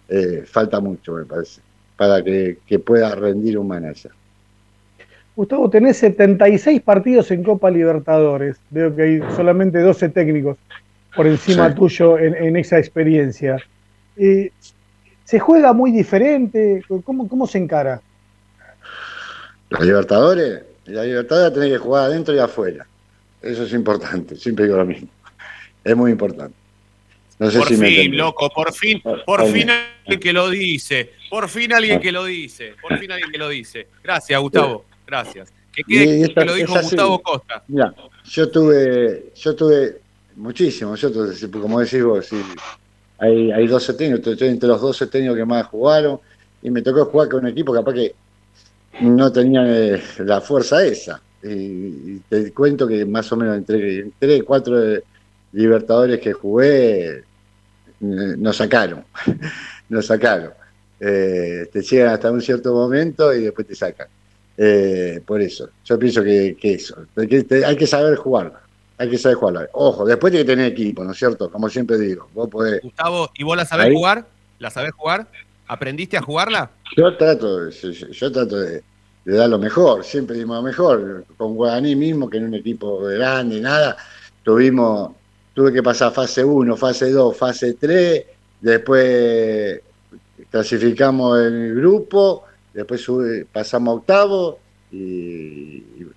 [0.07, 1.61] eh, falta mucho, me parece,
[1.97, 4.11] para que, que pueda rendir un manager.
[5.35, 8.57] Gustavo, tenés 76 partidos en Copa Libertadores.
[8.69, 10.57] Veo que hay solamente 12 técnicos
[11.15, 11.75] por encima Sí.
[11.75, 13.57] tuyo en, en esa experiencia.
[14.17, 14.51] Eh,
[15.25, 16.83] ¿Se juega muy diferente?
[17.03, 18.01] ¿Cómo, cómo se encara?
[19.69, 22.85] La Libertadores, la Libertadores tenés que jugar adentro y afuera.
[23.41, 25.09] Eso es importante, siempre digo lo mismo.
[25.83, 26.55] Es muy importante.
[27.37, 31.11] No sé por si fin, loco, por fin, por fin alguien que lo dice.
[31.29, 32.73] Por fin alguien que lo dice.
[32.81, 33.87] Por fin alguien que lo dice.
[34.03, 34.85] Gracias, Gustavo.
[35.05, 35.51] Gracias.
[35.73, 36.73] Que quede esta- que lo dijo.
[36.73, 37.63] Gustavo Costa.
[37.67, 37.93] Mira,
[38.25, 40.01] yo tuve, yo tuve
[40.35, 42.41] muchísimo, yo tuve, como decís vos, sí,
[43.17, 46.19] hay, hay 12 técnicos, estoy entre los 12 técnicos que más jugaron,
[46.61, 48.15] y me tocó jugar con un equipo capaz que
[49.01, 51.21] no tenía eh, la fuerza esa.
[51.43, 55.03] Y, y te cuento que más o menos entre, entre cuatro eh,
[55.51, 57.23] libertadores que jugué, eh,
[57.99, 59.03] nos sacaron,
[59.89, 60.51] nos sacaron.
[60.97, 64.07] Te llegan hasta un cierto momento y después te sacan.
[64.57, 68.53] Eh, por eso, yo pienso que, que eso, de que te- hay que saber jugar,
[68.97, 69.69] hay que saber jugar.
[69.73, 71.51] Ojo, después tiene que tener equipo, ¿no es cierto?
[71.51, 73.93] Como siempre digo, vos podés, Gustavo, ¿y vos la sabés Ahí.
[73.95, 74.25] jugar?
[74.59, 75.27] ¿La sabés jugar?
[75.67, 76.71] ¿Aprendiste a jugarla?
[76.95, 78.81] yo trato, yo, yo- yo trato de,
[79.25, 82.99] de dar lo mejor, siempre dimos lo mejor, con Guaraní mismo, que en un equipo
[82.99, 83.97] grande, nada,
[84.43, 85.11] tuvimos,
[85.53, 88.23] tuve que pasar fase 1, fase 2, fase 3,
[88.61, 89.81] después
[90.49, 92.44] clasificamos el grupo,
[92.75, 94.59] después sube- pasamos a octavo
[94.91, 96.07] y, y-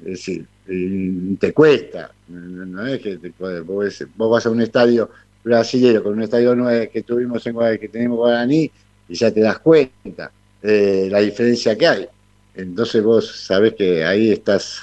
[0.00, 4.60] es decir, y te cuesta, no, no es que te- vos, vos vas a un
[4.62, 5.10] estadio
[5.44, 8.70] brasileño con un estadio nuevo que tuvimos en Guaraní, que tenemos Guaraní
[9.08, 10.30] y ya te das cuenta
[10.62, 12.08] eh, la diferencia que hay.
[12.54, 14.80] Entonces vos sabés que ahí estás,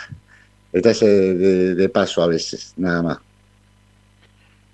[0.72, 3.18] estás eh, de, de paso a veces, nada más.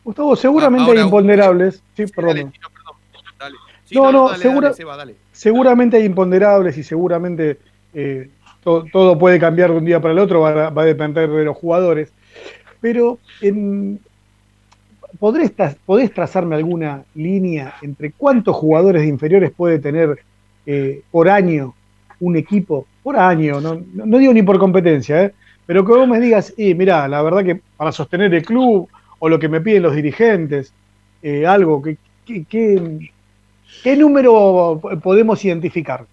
[0.04, 1.82] Gustavo, seguramente Ahora, hay imponderables.
[1.96, 2.54] Sí, perdón.
[3.40, 3.56] Dale.
[3.86, 5.16] Sí, No, no, dale, segura- dale, Seba, dale.
[5.34, 7.60] Seguramente hay imponderables y seguramente
[7.94, 8.32] eh,
[8.64, 11.58] to- todo puede cambiar de un día para el otro, va, a- depender de los
[11.58, 12.14] jugadores.
[12.82, 14.02] Pero en,
[15.20, 20.18] ¿podrés, tra- ¿podés trazarme alguna línea entre cuántos jugadores de inferiores puede tener
[20.66, 21.76] eh, por año
[22.20, 22.88] un equipo?
[23.02, 23.76] Por año, no,
[24.18, 25.34] digo ni por competencia, ¿eh?
[25.66, 29.30] pero que vos me digas, y mirá, la verdad que para sostener el club o
[29.30, 30.74] lo que me piden los dirigentes,
[31.22, 31.98] eh, algo, que-
[33.82, 36.06] ¿Qué número podemos identificar?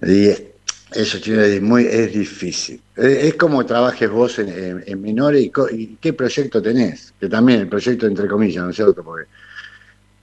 [0.00, 2.80] Eso es, muy, es difícil.
[2.96, 7.14] Es, como trabajes vos en, en, menores y, qué proyecto tenés.
[7.18, 9.02] Que también el proyecto entre comillas, ¿no es cierto?
[9.02, 9.26] Porque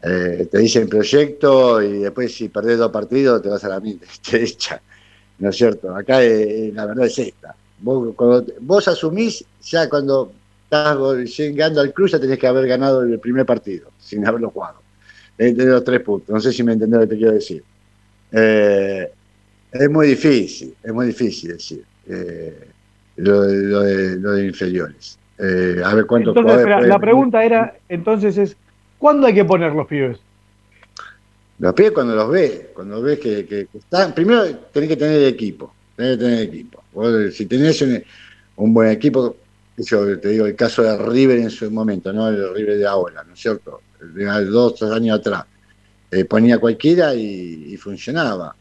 [0.04, 4.06] eh, te dicen proyecto y después si perdés dos partidos te vas a la mente,
[4.30, 4.82] te echa.
[5.40, 5.96] ¿No es cierto?
[5.96, 7.56] Acá eh, la verdad es esta.
[7.80, 10.32] Vos, cuando, vos asumís, ya cuando
[10.66, 10.98] estás
[11.38, 14.82] llegando al cruz ya tenés que haber ganado el primer partido, sin haberlo jugado.
[15.40, 16.34] De los tres puntos.
[16.34, 17.64] No sé si me entendés lo que te quiero decir.
[18.30, 19.10] Eh,
[19.72, 22.68] es muy difícil, es muy difícil decir eh,
[23.16, 25.18] lo, de, inferiores.
[25.38, 26.38] Eh, a ver cuánto.
[26.38, 28.58] Entonces, la pregunta era, entonces es,
[28.98, 30.20] ¿cuándo hay que poner los pibes?
[31.60, 36.18] Los pibes cuando los ves, cuando ves que, están, primero tenés que tener equipo, tenés
[36.18, 36.84] que tener equipo.
[37.32, 37.82] si tenés
[38.58, 39.38] un, buen equipo,
[39.78, 43.24] yo te digo el caso de River en su momento, no el River de ahora,
[43.24, 43.82] ¿no es cierto?
[44.00, 45.46] De dos, tres años atrás.
[46.12, 48.56] Eh, ponía cualquiera y funcionaba.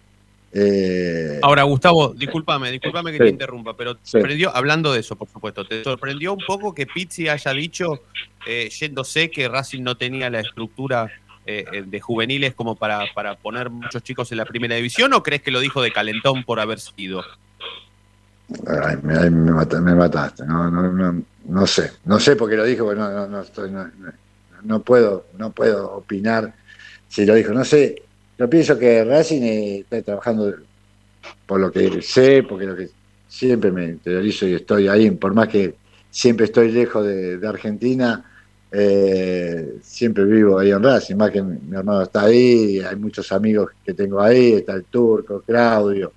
[0.52, 5.28] Eh, Ahora, Gustavo, discúlpame, discúlpame que te interrumpa, pero te sorprendió, hablando de eso, por
[5.28, 8.00] supuesto, ¿te sorprendió un poco que Pizzi haya dicho,
[8.46, 11.10] eh, yéndose, que Racing no tenía la estructura
[11.44, 15.42] eh, de juveniles como para, para poner muchos chicos en la primera división o crees
[15.42, 17.22] que lo dijo de calentón por haber sido?
[18.66, 23.70] Ay, me, mataste, no, sé, no sé por qué lo dijo, porque no, no, estoy,
[23.70, 23.86] no,
[24.84, 26.54] puedo, no puedo opinar
[27.08, 28.02] si lo dijo, no sé,
[28.38, 30.54] yo pienso que Racing está trabajando
[31.46, 32.88] por lo que sé, porque lo que
[33.26, 35.74] siempre me interiorizo y estoy ahí, por más que
[36.10, 38.24] siempre estoy lejos de, Argentina,
[38.70, 43.70] eh, siempre vivo ahí en Racing, más que mi, hermano está ahí, hay muchos amigos
[43.84, 46.12] que tengo ahí, está el turco, Claudio,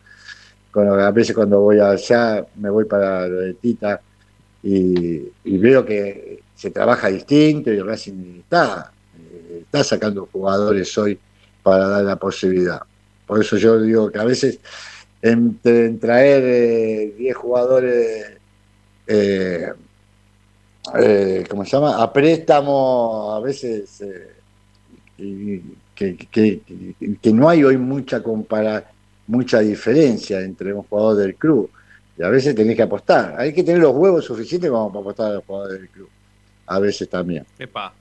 [0.73, 3.99] a veces cuando voy allá me voy para lo de Tita
[4.63, 11.18] y, veo que se trabaja distinto y Racing está, eh, está sacando jugadores hoy
[11.64, 12.84] para dar la posibilidad.
[13.26, 14.59] Por eso yo digo que a veces
[15.24, 15.57] en,
[15.99, 18.38] traer 10 eh, jugadores,
[19.07, 19.74] eh,
[21.49, 21.99] ¿cómo se llama?
[21.99, 24.03] A préstamo, a veces
[25.95, 28.91] que, que, no hay hoy mucha compara,
[29.26, 31.72] mucha diferencia entre un jugador del club.
[32.20, 33.34] Y a veces tenés que apostar.
[33.39, 36.09] Hay que tener los huevos suficientes como para apostar a los jugadores del club.
[36.72, 37.45] A veces también.
[37.59, 37.93] Epa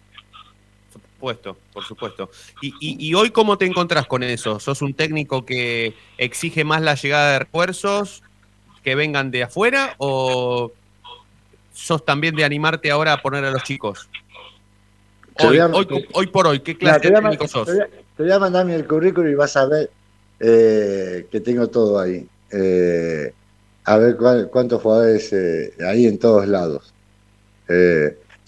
[1.21, 2.31] supuesto, por supuesto.
[2.63, 4.59] Y, y, hoy cómo te encontrás con eso?
[4.59, 8.23] ¿Sos un técnico que exige más la llegada de refuerzos
[8.83, 10.73] que vengan de afuera o
[11.75, 14.09] sos también de animarte ahora a poner a los chicos?
[16.13, 17.67] Hoy, por hoy, ¿qué clase de técnico sos?
[17.69, 19.91] Te voy, a, mandar mi currículum y vas a ver
[20.39, 22.27] eh, que tengo todo ahí.
[22.51, 23.33] Eh,
[23.85, 24.17] a ver
[24.51, 26.95] cuántos jugadores eh, ahí en todos lados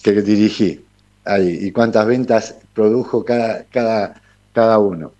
[0.02, 0.84] que dirigí
[1.24, 4.20] ahí y cuántas ventas produjo cada, cada,
[4.52, 5.12] cada uno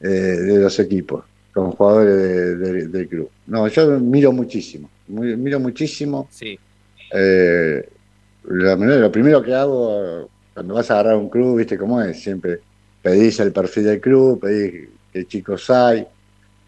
[0.00, 3.28] eh, de los equipos como jugadores del club.
[3.46, 6.28] No, yo miro muchísimo, miro muchísimo.
[6.30, 6.58] Sí.
[7.12, 7.86] Eh,
[8.44, 12.60] lo, primero que hago cuando vas a agarrar un club, viste cómo es, siempre
[13.02, 16.06] pedís el perfil del club, pedís qué chicos hay,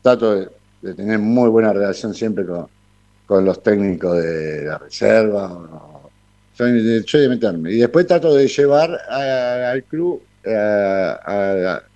[0.02, 2.66] trato de, tener muy buena relación siempre con,
[3.26, 5.93] con los técnicos de la reserva
[6.56, 7.72] soy, de meterme.
[7.72, 10.22] Y después trato de llevar al club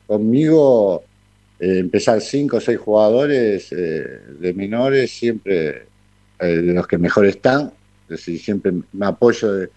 [0.06, 1.04] conmigo,
[1.60, 5.86] eh, empezar cinco o seis jugadores eh, de menores, siempre
[6.38, 7.72] eh, de los que mejor están.
[8.04, 9.68] Es decir, siempre me apoyo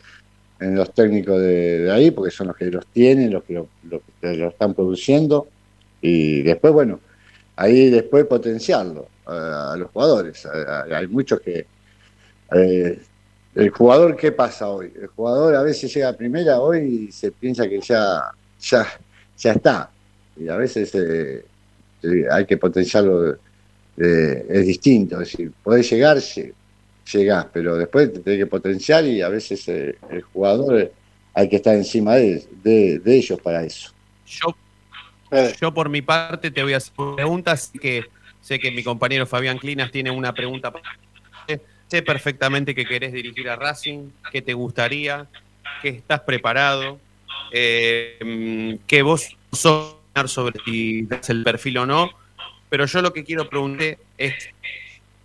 [0.60, 3.70] en los técnicos de, ahí, porque son los que los tienen, los que lo,
[4.22, 5.48] están produciendo.
[6.02, 7.00] Y después, bueno,
[7.56, 10.46] ahí después potenciarlo a, los jugadores.
[10.46, 11.66] hay muchos que
[13.54, 14.92] el jugador, ¿qué pasa hoy?
[14.96, 18.32] El jugador a veces llega a primera hoy y se piensa que ya,
[18.62, 18.88] ya,
[19.38, 19.90] ya está.
[20.38, 21.44] Y a veces eh,
[22.04, 23.34] eh, hay que potenciarlo,
[23.98, 25.20] eh, es distinto.
[25.20, 26.18] Es decir, podés llegar,
[27.12, 30.92] llegás, pero después te tenés que potenciar y a veces el jugador
[31.34, 33.92] hay que estar encima de, de, ellos para eso.
[34.26, 34.56] Yo,
[35.60, 38.06] yo por mi parte te voy a hacer preguntas que
[38.40, 40.98] sé que mi compañero Fabián Clinas tiene una pregunta para
[41.92, 45.28] sé perfectamente que querés dirigir a Racing, que te gustaría,
[45.82, 46.98] que estás preparado,
[47.52, 52.10] eh, que vos sos sobre si das el perfil o no,
[52.70, 54.36] pero yo lo que quiero preguntar es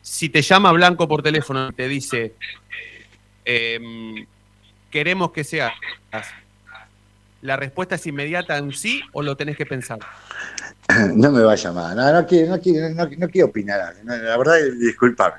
[0.03, 2.35] si te llama Blanco por teléfono y te dice
[3.45, 4.27] em,
[4.91, 5.73] queremos que seas,
[7.43, 10.01] ¿la respuesta es inmediata en sí o lo tenés que pensar?
[11.15, 14.57] No me va a llamar, no, no, quiero, no, quiero, no, quiero opinar, la verdad,
[14.81, 15.37] disculpame.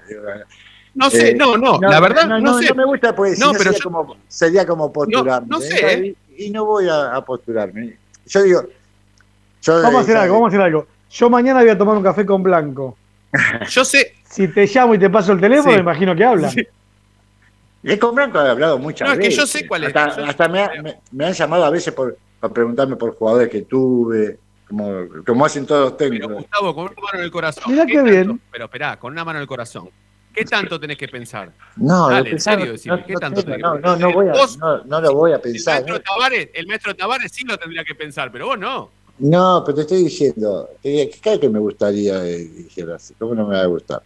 [0.97, 2.69] No sé, eh, no, no, la verdad no, sé.
[2.69, 5.47] No me gusta pues no, pero sería, como, sería como postularme.
[5.47, 5.93] No, sé.
[5.93, 6.15] ¿eh?
[6.37, 7.97] Y, no voy a, a, postularme.
[8.25, 8.63] Yo digo,
[9.61, 10.87] Yo, Vamos a hacer eh, algo, vamos a hacer algo.
[11.11, 12.97] Yo mañana voy a tomar un café con Blanco.
[13.69, 14.15] Yo sé.
[14.29, 15.75] Si te llamo y te paso el teléfono, Sí.
[15.77, 16.51] me imagino que habla.
[17.83, 19.39] Es con Blanco he hablado muchas No, es que veces.
[19.39, 19.95] yo sé cuál es.
[19.95, 23.15] Hasta, Yo- hasta me, ha- me- me han llamado a veces por, para preguntarme por
[23.15, 24.91] jugadores que tuve, como,
[25.25, 26.33] como hacen todos los técnicos.
[26.33, 27.63] Gustavo, con una mano en el corazón.
[27.71, 28.41] Mirá qué bien.
[28.51, 29.89] Pero esperá, con una mano en el corazón.
[30.37, 31.51] ¿Qué tanto tenés que pensar?
[31.77, 33.99] No, Dale, en serio, no- decime, no- ¿qué tanto tenés no, que no, pensar?
[33.99, 35.73] no voy a, Vos, no, no lo voy a el pensar.
[35.81, 38.91] maestro Tavares, el maestro Tavares sí lo tendría que pensar, pero vos no.
[39.17, 43.55] No, pero te estoy diciendo, que, claro que me gustaría, eh, dijeras, ¿cómo no me
[43.55, 44.03] va a gustar?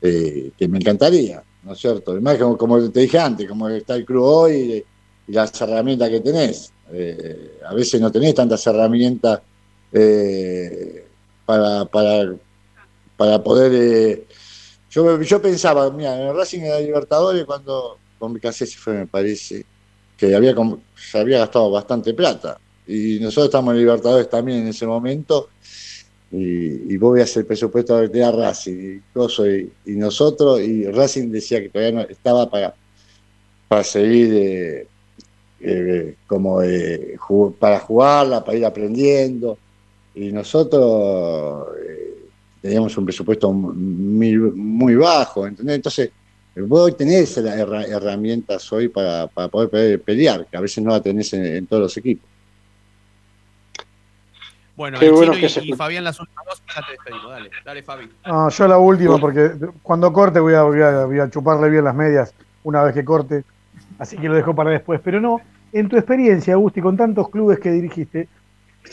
[0.00, 2.12] Eh, que me encantaría, ¿no es cierto?
[2.12, 4.52] Además, como, como te dije antes, como está el club hoy
[5.26, 6.72] y, y las herramientas que tenés.
[6.92, 9.40] Eh, a veces no tenés tantas herramientas
[9.92, 11.04] eh,
[11.44, 12.32] para, para,
[13.16, 14.24] para poder...
[15.22, 19.64] yo, pensaba, mira, en el Racing de Libertadores, cuando con Becasese fue, me parece,
[20.16, 20.54] que había,
[20.96, 22.58] se había gastado bastante plata.
[22.86, 25.50] Y nosotros estamos en Libertadores también en ese momento.
[26.30, 31.30] Y, y vos veías el presupuesto que tenía Racing y, Coso y, nosotros, y Racing
[31.30, 32.74] decía que todavía no estaba para,
[33.68, 34.86] para seguir eh,
[35.60, 39.58] eh, como eh, ju- para jugarla, para ir aprendiendo.
[40.14, 41.68] Y nosotros
[42.60, 45.76] teníamos un presupuesto muy, muy bajo, ¿entendés?
[45.76, 46.12] Entonces,
[46.56, 50.82] vos hoy tenés las herra- herramientas hoy para, para poder pe- pelear, que a veces
[50.82, 52.28] no la tenés en, en todos los equipos.
[54.76, 56.92] Bueno, Qué el bueno Chino que y, se y Fabián las últimas dos, ya te
[56.92, 57.30] despedimos.
[57.30, 58.08] Dale, dale, Fabi.
[58.26, 59.50] No, yo la última, porque
[59.82, 62.32] cuando corte voy a, voy, a, voy a chuparle bien las medias
[62.62, 63.42] una vez que corte.
[63.98, 65.00] Así que lo dejo para después.
[65.02, 65.42] Pero no,
[65.72, 68.28] en tu experiencia, Agusti, con tantos clubes que dirigiste,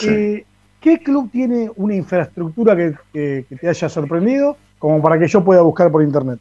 [0.01, 0.45] eh,
[0.85, 5.91] ¿qué club tiene una infraestructura que, te haya sorprendido como para que yo pueda buscar
[5.91, 6.39] por internet?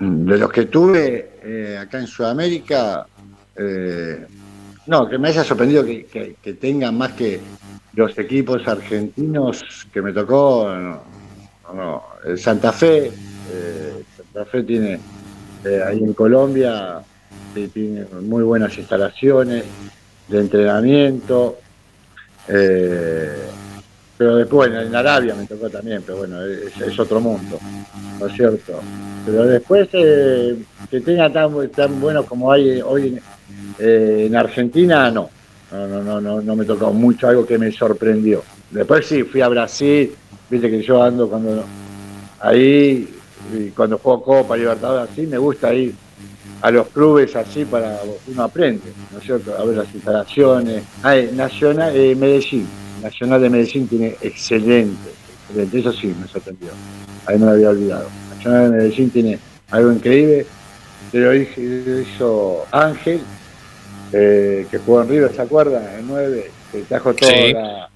[0.00, 3.06] De los que tuve eh, acá en Sudamérica,
[3.54, 4.26] eh,
[4.88, 7.40] no, que me haya sorprendido que, tengan más que
[7.94, 11.02] los equipos argentinos que me tocó, no,
[11.72, 13.12] no, el Santa Fe,
[13.52, 14.98] eh, Santa Fe tiene
[15.86, 17.00] ahí en Colombia,
[17.72, 19.64] tiene muy buenas instalaciones
[20.26, 21.58] de entrenamiento,
[22.48, 23.36] eh,
[24.16, 27.58] pero después en Arabia me tocó también, pero bueno, es, otro mundo,
[28.18, 28.80] ¿no es cierto?
[29.26, 30.56] Pero después eh,
[30.90, 33.20] que tenga tan, tan buenos como hay hoy en,
[33.78, 35.30] eh, en Argentina, no.
[35.70, 38.42] No, no, no, no, no me tocó mucho algo que me sorprendió.
[38.70, 40.14] Después sí, fui a Brasil,
[40.48, 41.64] viste que yo ando cuando
[42.40, 43.12] ahí,
[43.74, 45.92] cuando juego Copa Libertadores así, me gusta ir
[46.66, 49.56] a los clubes así para uno aprende, ¿no es cierto?
[49.56, 50.82] A ver las instalaciones.
[51.00, 52.66] Ah, eh, Nacional, eh, Medellín,
[53.00, 55.10] Nacional de Medellín tiene excelente,
[55.48, 56.70] excelente, eso sí me sorprendió.
[57.24, 58.08] Ahí me lo había olvidado.
[58.34, 59.38] Nacional de Medellín tiene
[59.70, 60.44] algo increíble,
[61.12, 63.20] pero hizo Ángel,
[64.12, 65.84] eh, que jugó en River, ¿se acuerdan?
[66.00, 67.52] El 9, que trajo todo, Sí.
[67.52, 67.88] la-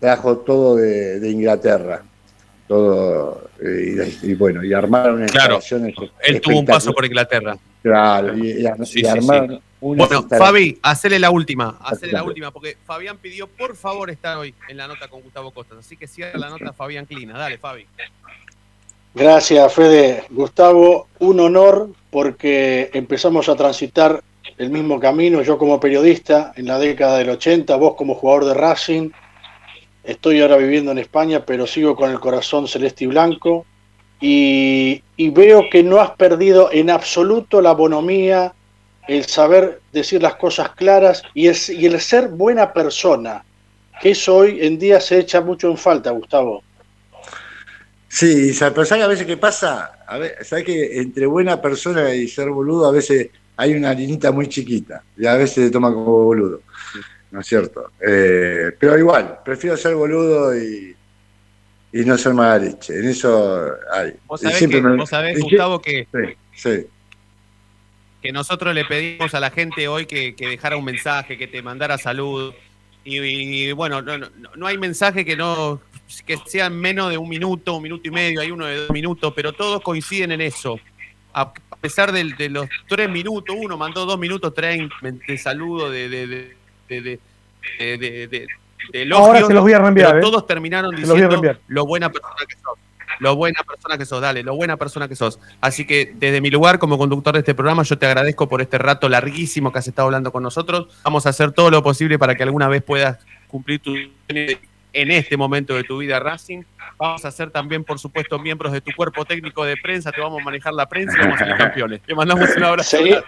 [0.00, 2.02] trajo todo de, de Inglaterra.
[2.66, 5.60] Todo, eh, y, y bueno, y armaron Claro,
[6.22, 7.56] Él tuvo un paso por Inglaterra.
[7.82, 9.62] Claro, y, y ar- Sí, y sí, armaron sí.
[9.80, 14.38] unas Bueno, Fabi, hacele la última, hacele la última, porque Fabián pidió por favor estar
[14.38, 15.78] hoy en la nota con Gustavo Costas.
[15.78, 17.36] Así que cierra la nota Fabián Clina.
[17.36, 17.86] Dale, Fabi.
[19.14, 20.24] Gracias, Fede.
[20.30, 24.22] Gustavo, un honor porque empezamos a transitar
[24.56, 28.54] el mismo camino, yo como periodista en la década del 80, vos como jugador de
[28.54, 29.10] Racing.
[30.04, 33.66] Estoy ahora viviendo en España, pero sigo con el corazón celeste y blanco.
[34.20, 38.54] Y, y veo que no has perdido en absoluto la bonomía,
[39.08, 43.44] el saber decir las cosas claras y el, y el ser buena persona,
[44.00, 46.62] que eso hoy en día se echa mucho en falta, Gustavo.
[48.08, 50.04] Sí, pero ¿sabes a veces qué pasa?
[50.06, 54.30] A ver, ¿sabes que entre buena persona y ser boludo a veces hay una linita
[54.30, 56.60] muy chiquita y a veces se toma como boludo,
[57.34, 57.90] ¿no es cierto?
[58.00, 60.94] Eh, pero igual, prefiero ser boludo y,
[61.92, 62.96] y no ser mala leche.
[62.98, 64.14] En eso hay.
[64.26, 66.86] Vos sabés, siempre que, me- vos sabés, y que- Gustavo, que, Sí, sí.
[68.22, 71.60] que nosotros le pedimos a la gente hoy que, que dejara un mensaje, que te
[71.60, 72.54] mandara salud.
[73.04, 75.80] Y, y, bueno, no, no, no hay mensaje que no
[76.24, 79.32] que sean menos de un minuto, un minuto y medio, hay uno de dos minutos,
[79.34, 80.78] pero todos coinciden en eso.
[81.32, 84.94] A pesar del- de, los tres minutos, uno mandó dos minutos treinta
[85.26, 86.56] de saludo, de, de, de,
[86.88, 87.18] de, de,
[87.78, 88.46] de- de- de-
[88.92, 90.22] de elogios, Ahora se los voy a reenviar, pero ¿eh?
[90.22, 92.78] todos terminaron los diciendo lo buena persona que sos.
[93.20, 95.38] Lo buena persona que sos, dale, lo buena persona que sos.
[95.60, 98.76] Así que desde mi lugar como conductor de este programa, yo te agradezco por este
[98.76, 100.88] rato larguísimo que has estado hablando con nosotros.
[101.04, 103.94] Vamos a hacer todo lo posible para que alguna vez puedas cumplir tu
[104.28, 106.62] en este momento de tu vida Racing.
[106.98, 110.40] Vamos a ser también, por supuesto, miembros de tu cuerpo técnico de prensa, te vamos
[110.42, 112.00] a manejar la prensa y vamos a ser campeones.
[112.02, 112.90] Te mandamos un abrazo.
[112.96, 113.24] Sería,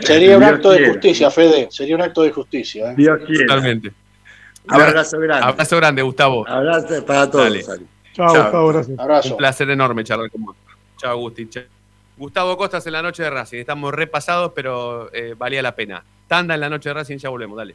[0.00, 1.68] sería un acto de justicia, Fede.
[1.70, 2.92] Sería un acto de justicia.
[2.92, 2.94] ¿eh?
[2.96, 3.46] Dios quiera.
[3.46, 3.92] Totalmente.
[4.68, 5.46] Abrazo grande.
[5.46, 6.48] Abrazo grande, Gustavo.
[6.48, 7.66] Abrazo para todos.
[8.12, 8.98] Chao, Gustavo, gracias.
[8.98, 9.30] Abrazo.
[9.30, 10.56] Un placer enorme charlar con vos.
[10.96, 11.48] Chao, Gusti.
[12.16, 13.58] Gustavo Costas en la noche de Racing.
[13.58, 16.02] Estamos repasados, pero eh, valía la pena.
[16.26, 17.74] Tanda en la noche de Racing, ya volvemos, dale.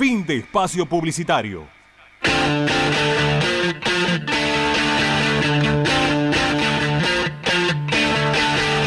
[0.00, 1.66] Fin de espacio publicitario.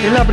[0.04, 0.26] Es la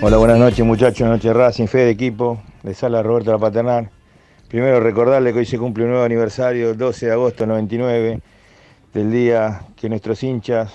[0.00, 3.90] Hola, buenas noches muchachos, noche Racing, fe de equipo, de sala Roberto La Paternal.
[4.52, 8.20] Primero recordarle que hoy se cumple un nuevo aniversario, el 12 de agosto del 99,
[8.92, 10.70] del día que nuestros hinchas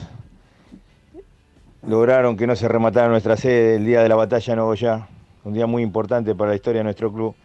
[1.88, 5.08] lograron que no se rematara nuestra sede, el día de la batalla de Nogoyá,
[5.44, 7.36] un día muy importante para la historia de nuestro club.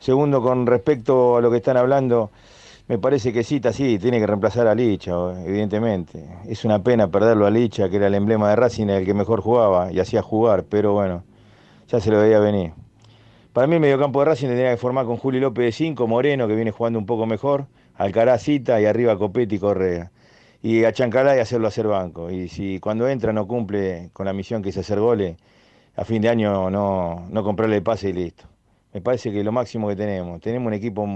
[0.00, 2.32] Segundo, con respecto a lo que están hablando,
[2.88, 5.12] me parece que Cita sí, tiene que reemplazar a Licha,
[5.44, 6.26] evidentemente.
[6.48, 9.40] Es una pena perderlo a Licha, que era el emblema de Racing, el que mejor
[9.40, 11.22] jugaba y hacía jugar, pero bueno,
[11.86, 12.72] ya se lo veía venir.
[13.56, 16.46] Para mí el mediocampo de Racing tendría que formar con Juli López de 5, Moreno,
[16.46, 20.12] que viene jugando un poco mejor, Alcaraz Cita y arriba Copetti y Correa.
[20.62, 22.30] y a Chancalá y hacerlo hacer banco.
[22.30, 25.38] Y si cuando entra no cumple con la misión que es hacer goles,
[25.96, 28.44] a fin de año no, no comprarle el pase y listo.
[28.92, 30.38] Me parece que es lo máximo que tenemos.
[30.42, 31.08] Tenemos un equipo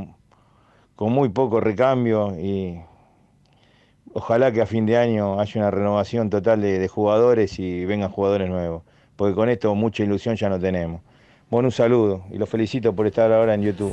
[0.97, 2.81] con muy poco recambio y
[4.15, 8.11] ojalá que a fin de año haya una renovación total de, de jugadores y vengan
[8.11, 8.85] jugadores nuevos,
[9.17, 11.03] porque con esto mucha ilusión ya no tenemos.
[11.51, 13.93] Bueno, un saludo y los felicito por estar ahora en YouTube.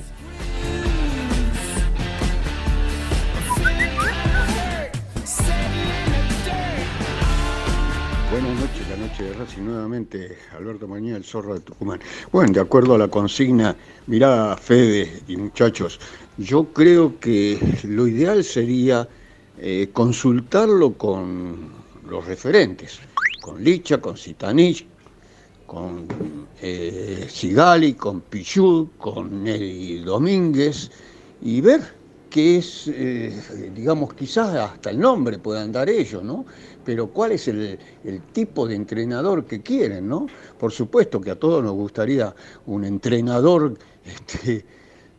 [8.30, 12.00] Buenas noches, la noche de Racing nuevamente, Alberto Mañía, el zorro de Tucumán.
[12.32, 16.00] Bueno, de acuerdo a la consigna, mirá Fede y muchachos,
[16.38, 19.08] yo creo que lo ideal sería
[19.58, 21.72] eh, consultarlo con
[22.08, 23.00] los referentes,
[23.42, 24.86] con Licha, con Citanich,
[25.68, 26.08] con
[26.62, 27.28] eh,
[27.98, 30.90] con Pichud, con Nelly Domínguez,
[31.42, 31.82] y ver
[32.30, 36.46] qué es, eh, digamos, quizás hasta el nombre puedan dar ellos, ¿no?
[36.84, 40.28] Pero cuál es el, el, tipo de entrenador que quieren, ¿no?
[40.58, 42.34] Por supuesto que a todos nos gustaría
[42.66, 44.66] un entrenador este,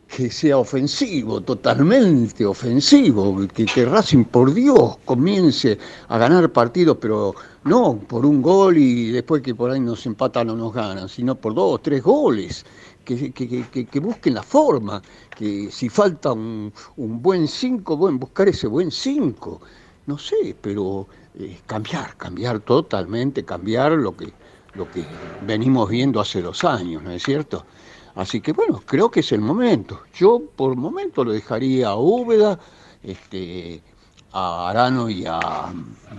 [0.07, 5.77] que sea ofensivo, totalmente ofensivo, que, que Racing, por Dios, comience
[6.07, 10.49] a ganar partidos, pero no por un gol y después que por ahí nos empatan
[10.49, 12.65] o nos ganan, sino por dos, tres goles.
[13.05, 15.01] Que, que, que, que, busquen la forma,
[15.35, 19.61] que si falta un, un buen 5, bueno, buscar ese buen 5,
[20.05, 24.31] no sé, pero eh, cambiar, cambiar totalmente, cambiar lo que,
[24.73, 25.05] lo que
[25.47, 27.65] venimos viendo hace dos años, ¿no es cierto?
[28.15, 30.01] Así que bueno, creo que es el momento.
[30.13, 32.59] Yo por momento lo dejaría a Úbeda,
[33.01, 33.81] este,
[34.31, 35.73] a Arano y a,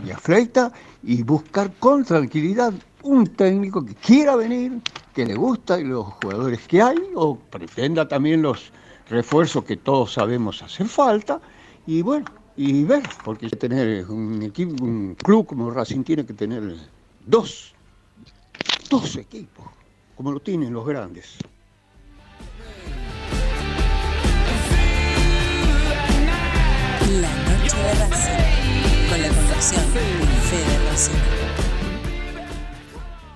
[0.04, 4.80] y a Fleita y buscar con tranquilidad un técnico que quiera venir,
[5.14, 8.72] que le gusta los jugadores que hay o pretenda también los
[9.08, 11.40] refuerzos que todos sabemos hacer falta
[11.86, 16.76] y bueno, y ver, porque tener un equipo, un club como Racing tiene que tener
[17.26, 17.74] dos,
[18.90, 19.64] dos equipos,
[20.16, 21.38] como lo tienen los grandes.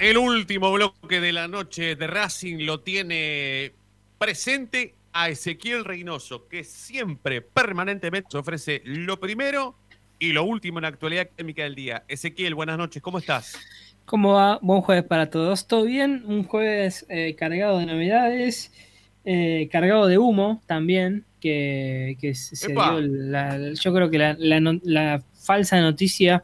[0.01, 3.73] El último bloque de la noche de Racing lo tiene
[4.19, 9.77] presente a Ezequiel Reynoso, que siempre, permanentemente, ofrece lo primero
[10.19, 12.05] y lo último en la actualidad académica del día.
[12.07, 13.57] Ezequiel, buenas noches, ¿cómo estás?
[14.05, 14.59] ¿Cómo va?
[14.61, 15.67] Buen jueves para todos.
[15.67, 16.23] ¿Todo bien?
[16.27, 18.73] Un jueves eh, cargado de novedades,
[19.25, 24.79] eh, cargado de humo también, que, que se dio la, yo creo que la, la,
[24.83, 26.43] la, falsa noticia,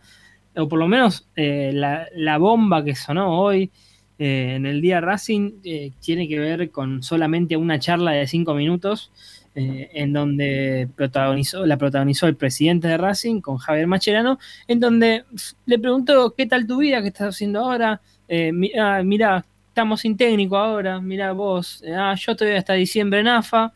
[0.54, 3.70] o por lo menos eh, la, bomba que sonó hoy
[4.18, 8.52] eh, en el día Racing, eh, tiene que ver con solamente una charla de cinco
[8.54, 9.10] minutos.
[9.54, 14.38] en donde protagonizó, la protagonizó el presidente de Racing con Javier Macherano,
[14.68, 15.24] en donde
[15.64, 20.56] le preguntó qué tal tu vida, qué estás haciendo ahora, mira, mira, estamos sin técnico
[20.56, 23.72] ahora, mira vos, ah, yo todavía hasta diciembre en AFA,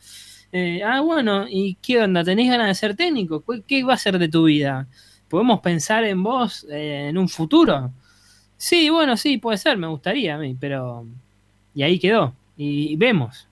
[0.57, 2.23] eh, ah, bueno, ¿y qué onda?
[2.23, 3.43] ¿Tenés ganas de ser técnico?
[3.67, 4.87] ¿Qué va a ser de tu vida?
[5.27, 7.91] ¿Podemos pensar en vos eh, en un futuro?
[8.55, 11.05] Sí, bueno, sí, puede ser, me gustaría a mí, pero...
[11.73, 13.49] Y ahí quedó, y vemos.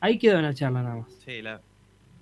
[0.00, 1.06] Ahí quedó en la charla nada más.
[1.24, 1.60] Sí, la,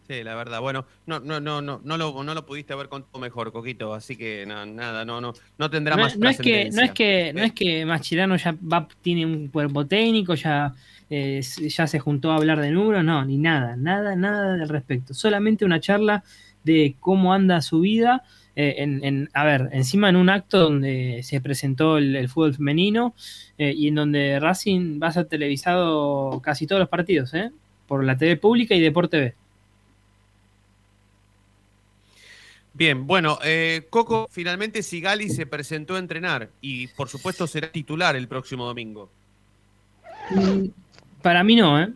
[0.07, 0.61] sí, la verdad.
[0.61, 4.17] Bueno, no, no, no, no, no lo, no lo pudiste haber contado mejor, Coquito, así
[4.17, 7.33] que no, nada, no, no, no tendrá no, más no es que No es que,
[7.33, 10.75] no es que Machirano ya va, tiene un cuerpo técnico, ya
[11.11, 15.13] eh, ya se juntó a hablar de números, no, ni nada, nada, nada al respecto.
[15.13, 16.25] Solamente una charla
[16.65, 18.23] de cómo anda su vida.
[18.57, 22.55] Eh, en, en, a ver, encima en un acto donde se presentó el, el fútbol
[22.55, 23.15] femenino
[23.59, 27.53] eh, y en donde Racing va a ser televisado casi todos los partidos, ¿eh?
[27.87, 29.35] por la TV pública y Deporte TV.
[32.73, 38.15] Bien, bueno, eh, Coco, finalmente Sigali se presentó a entrenar y por supuesto será titular
[38.15, 39.11] el próximo domingo.
[41.23, 41.91] Para mí no, ¿eh?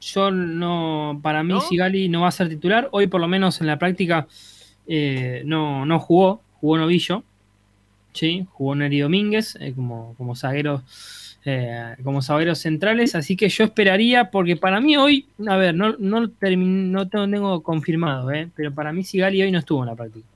[0.00, 1.60] Yo no, para mí ¿No?
[1.60, 2.88] Sigali no va a ser titular.
[2.92, 4.26] Hoy por lo menos en la práctica
[4.86, 7.24] eh, no, no jugó, jugó Novillo,
[8.12, 8.46] ¿sí?
[8.52, 10.82] Jugó Neri Domínguez eh, como, como zaguero.
[11.48, 15.94] Eh, como zagueros centrales, así que yo esperaría, porque para mí hoy, a ver, no,
[15.96, 18.50] no, termin, no tengo, tengo confirmado, ¿eh?
[18.56, 20.26] pero para mí Sigali hoy no estuvo en la práctica.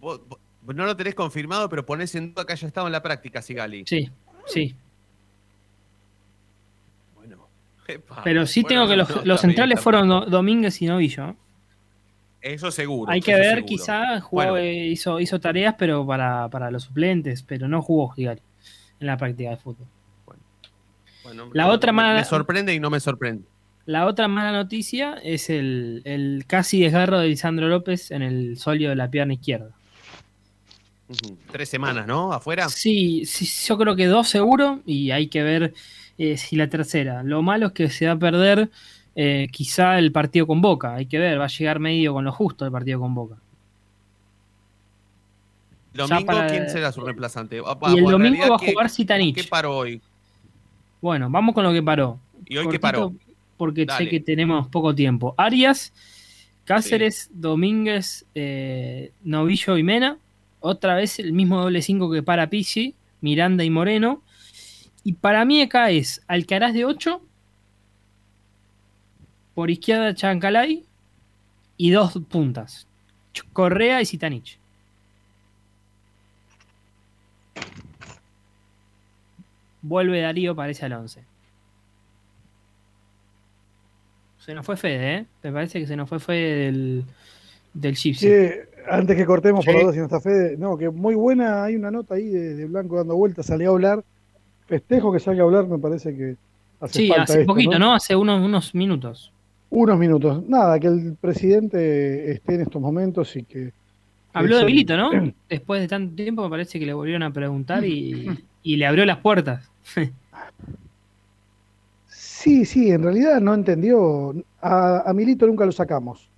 [0.00, 3.02] ¿Vos, vos no lo tenés confirmado, pero ponés en duda que haya estado en la
[3.02, 3.82] práctica, Sigali.
[3.88, 4.08] Sí,
[4.46, 4.74] sí.
[7.14, 7.48] Bueno,
[7.86, 8.22] epa.
[8.24, 11.36] Pero sí bueno, tengo que los, no, centrales fueron Do- Domínguez y Novillo.
[12.40, 13.10] Eso seguro.
[13.10, 13.66] Hay que ver, seguro.
[13.66, 18.10] quizá jugó, Bueno, eh, hizo, hizo tareas, pero para, para los suplentes, pero no jugó
[18.10, 18.42] Gigali
[19.00, 19.86] en la práctica de fútbol.
[21.24, 23.44] bueno, La me- otra me, mala- me sorprende y no me sorprende.
[23.86, 28.96] La otra mala noticia es el, casi desgarro de Lisandro López en el solio de
[28.96, 29.70] la pierna izquierda.
[31.50, 32.32] Tres semanas, ¿no?
[32.32, 32.68] ¿Afuera?
[32.68, 35.74] Sí, sí, yo creo que dos seguro y hay que ver
[36.16, 37.22] eh, si la tercera.
[37.22, 38.70] Lo malo es que se va a perder
[39.14, 40.94] eh, quizá el partido con Boca.
[40.94, 43.36] Hay que ver, va a llegar medio con lo justo el partido con Boca.
[45.92, 47.56] ¿Domingo quién será su reemplazante?
[47.56, 49.36] y el domingo va a jugar Sitanich.
[49.36, 50.00] ¿Qué paró hoy?
[51.00, 52.18] Bueno, vamos con lo que paró.
[52.46, 53.12] ¿Y hoy qué paró?
[53.56, 55.34] Porque sé que tenemos poco tiempo.
[55.36, 55.92] Arias,
[56.64, 60.18] Cáceres, Domínguez, eh, Novillo y Mena.
[60.66, 64.22] Otra vez el mismo doble 5 que para Pizzi, Miranda y Moreno.
[65.02, 67.20] Y para mí acá es Alcaraz de 8.
[69.54, 70.86] Por izquierda Chancalay.
[71.76, 72.88] Y dos puntas.
[73.52, 74.58] Correa y Sitanich.
[79.82, 81.24] Vuelve Darío, parece al 11.
[84.38, 85.26] Se nos fue Fede, ¿eh?
[85.42, 87.04] Me parece que se nos fue Fede del,
[87.74, 88.14] del Sí,
[88.88, 90.56] antes que cortemos por los dos, si no está Fede.
[90.56, 94.04] No, que muy buena, hay una nota ahí de, Blanco dando vueltas, salió a hablar.
[94.66, 96.36] Festejo que salga a hablar, me parece que
[96.80, 97.94] hace sí, hace poquito, ¿no?
[97.94, 99.32] Hace unos, unos minutos.
[99.70, 100.46] Unos minutos.
[100.48, 103.72] Nada, que el presidente esté en estos momentos y que.
[104.32, 105.10] Habló de Vilito, ¿no?
[105.48, 108.28] Después de tanto tiempo me parece que le volvieron a preguntar y,
[108.62, 109.70] y le abrió las puertas.
[112.06, 114.34] sí, sí, en realidad no entendió.
[114.60, 116.28] A, Milito nunca lo sacamos.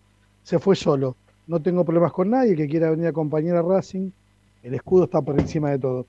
[0.43, 1.17] Se fue solo.
[1.47, 2.57] No tengo problemas con nadie.
[2.57, 4.11] Que quiera venir a acompañar a Racing,
[4.63, 6.07] el escudo está por encima de todo.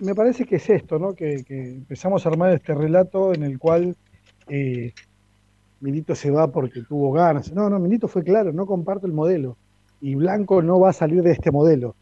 [0.00, 1.14] Me parece que es esto, ¿no?
[1.14, 3.96] Que, empezamos a armar este relato en el cual
[4.48, 4.92] eh,
[5.80, 7.52] Milito se va porque tuvo ganas.
[7.52, 9.56] No, no, Milito fue claro, no comparto el modelo.
[10.00, 11.94] Y Blanco no va a salir de este modelo.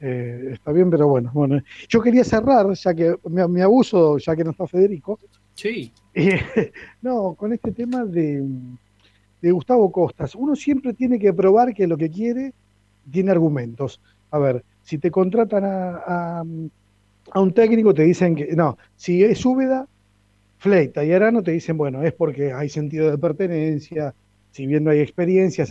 [0.00, 1.60] Eh, está bien, pero bueno, bueno.
[1.88, 5.18] Yo quería cerrar, ya que me, abuso, ya que no está Federico.
[5.54, 5.92] Sí.
[7.02, 8.44] no, con este tema de,
[9.52, 10.34] Gustavo Costas.
[10.34, 12.52] Uno siempre tiene que probar que lo que quiere
[13.10, 14.00] tiene argumentos.
[14.30, 16.42] A ver, si te contratan a,
[17.32, 19.86] a, un técnico, te dicen que no, si es Úbeda,
[20.58, 24.14] Fleita y Arano te dicen, bueno, es porque hay sentido de pertenencia,
[24.50, 25.70] si bien no hay experiencias,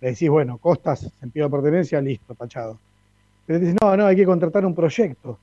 [0.00, 2.78] le decís, bueno, Costas, sentido de pertenencia, listo, tachado.
[3.46, 5.38] Pero dicen, no, no, hay que contratar un proyecto.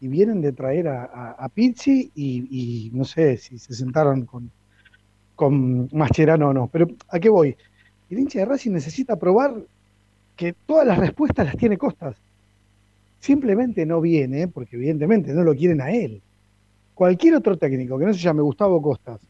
[0.00, 4.50] Y vienen de traer a, a, Pizzi y, no sé si se sentaron con,
[5.38, 6.66] con Mascherano o no.
[6.66, 7.56] Pero ¿a qué voy?
[8.10, 9.54] El hincha de Racing necesita probar
[10.34, 12.16] que todas las respuestas las tiene Costas.
[13.20, 16.20] Simplemente no viene, porque evidentemente no lo quieren a él.
[16.92, 19.20] Cualquier otro técnico que no se llame Gustavo Costas,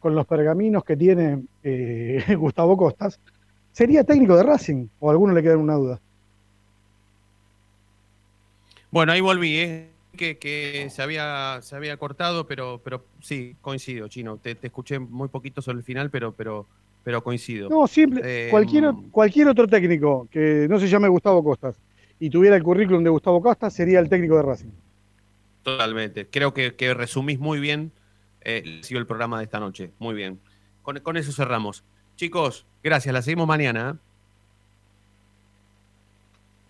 [0.00, 3.20] con los pergaminos que tiene eh, Gustavo Costas,
[3.72, 6.00] sería técnico de Racing, o a alguno le queda una duda.
[8.90, 9.91] Bueno, ahí volví, ¿eh?
[10.16, 14.36] Que, se, había, se había cortado, pero, pero sí, coincido, Chino.
[14.36, 16.66] Te, escuché muy poquito sobre el final, pero, pero,
[17.02, 17.68] pero coincido.
[17.68, 18.20] No, simple.
[18.24, 21.76] Eh, cualquier, cualquier otro técnico que no se llame Gustavo Costas
[22.20, 24.70] y tuviera el currículum de Gustavo Costas sería el técnico de Racing.
[25.62, 26.26] Totalmente.
[26.26, 27.92] Creo que, resumís muy bien
[28.42, 29.90] eh, el programa de esta noche.
[29.98, 30.38] Muy bien.
[30.82, 31.84] Con, con eso cerramos.
[32.16, 33.12] Chicos, gracias.
[33.12, 33.96] La seguimos mañana.
[33.96, 34.12] ¿eh?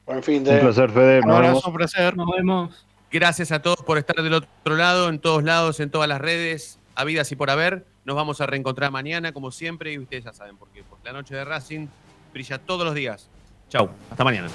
[0.07, 0.55] Buen fin de.
[0.55, 1.21] Un placer, Fede.
[1.23, 2.17] Un abrazo, un placer.
[2.17, 2.87] Nos vemos.
[3.13, 6.79] Gracias a todos por estar del otro lado, en todos lados, en todas las redes,
[6.95, 7.85] habidas y por haber.
[8.07, 10.83] Nos vamos a reencontrar mañana, como siempre, y ustedes ya saben por qué.
[10.83, 11.89] Porque la noche de Racing
[12.33, 13.29] brilla todos los días.
[13.69, 14.49] Chau, hasta mañana.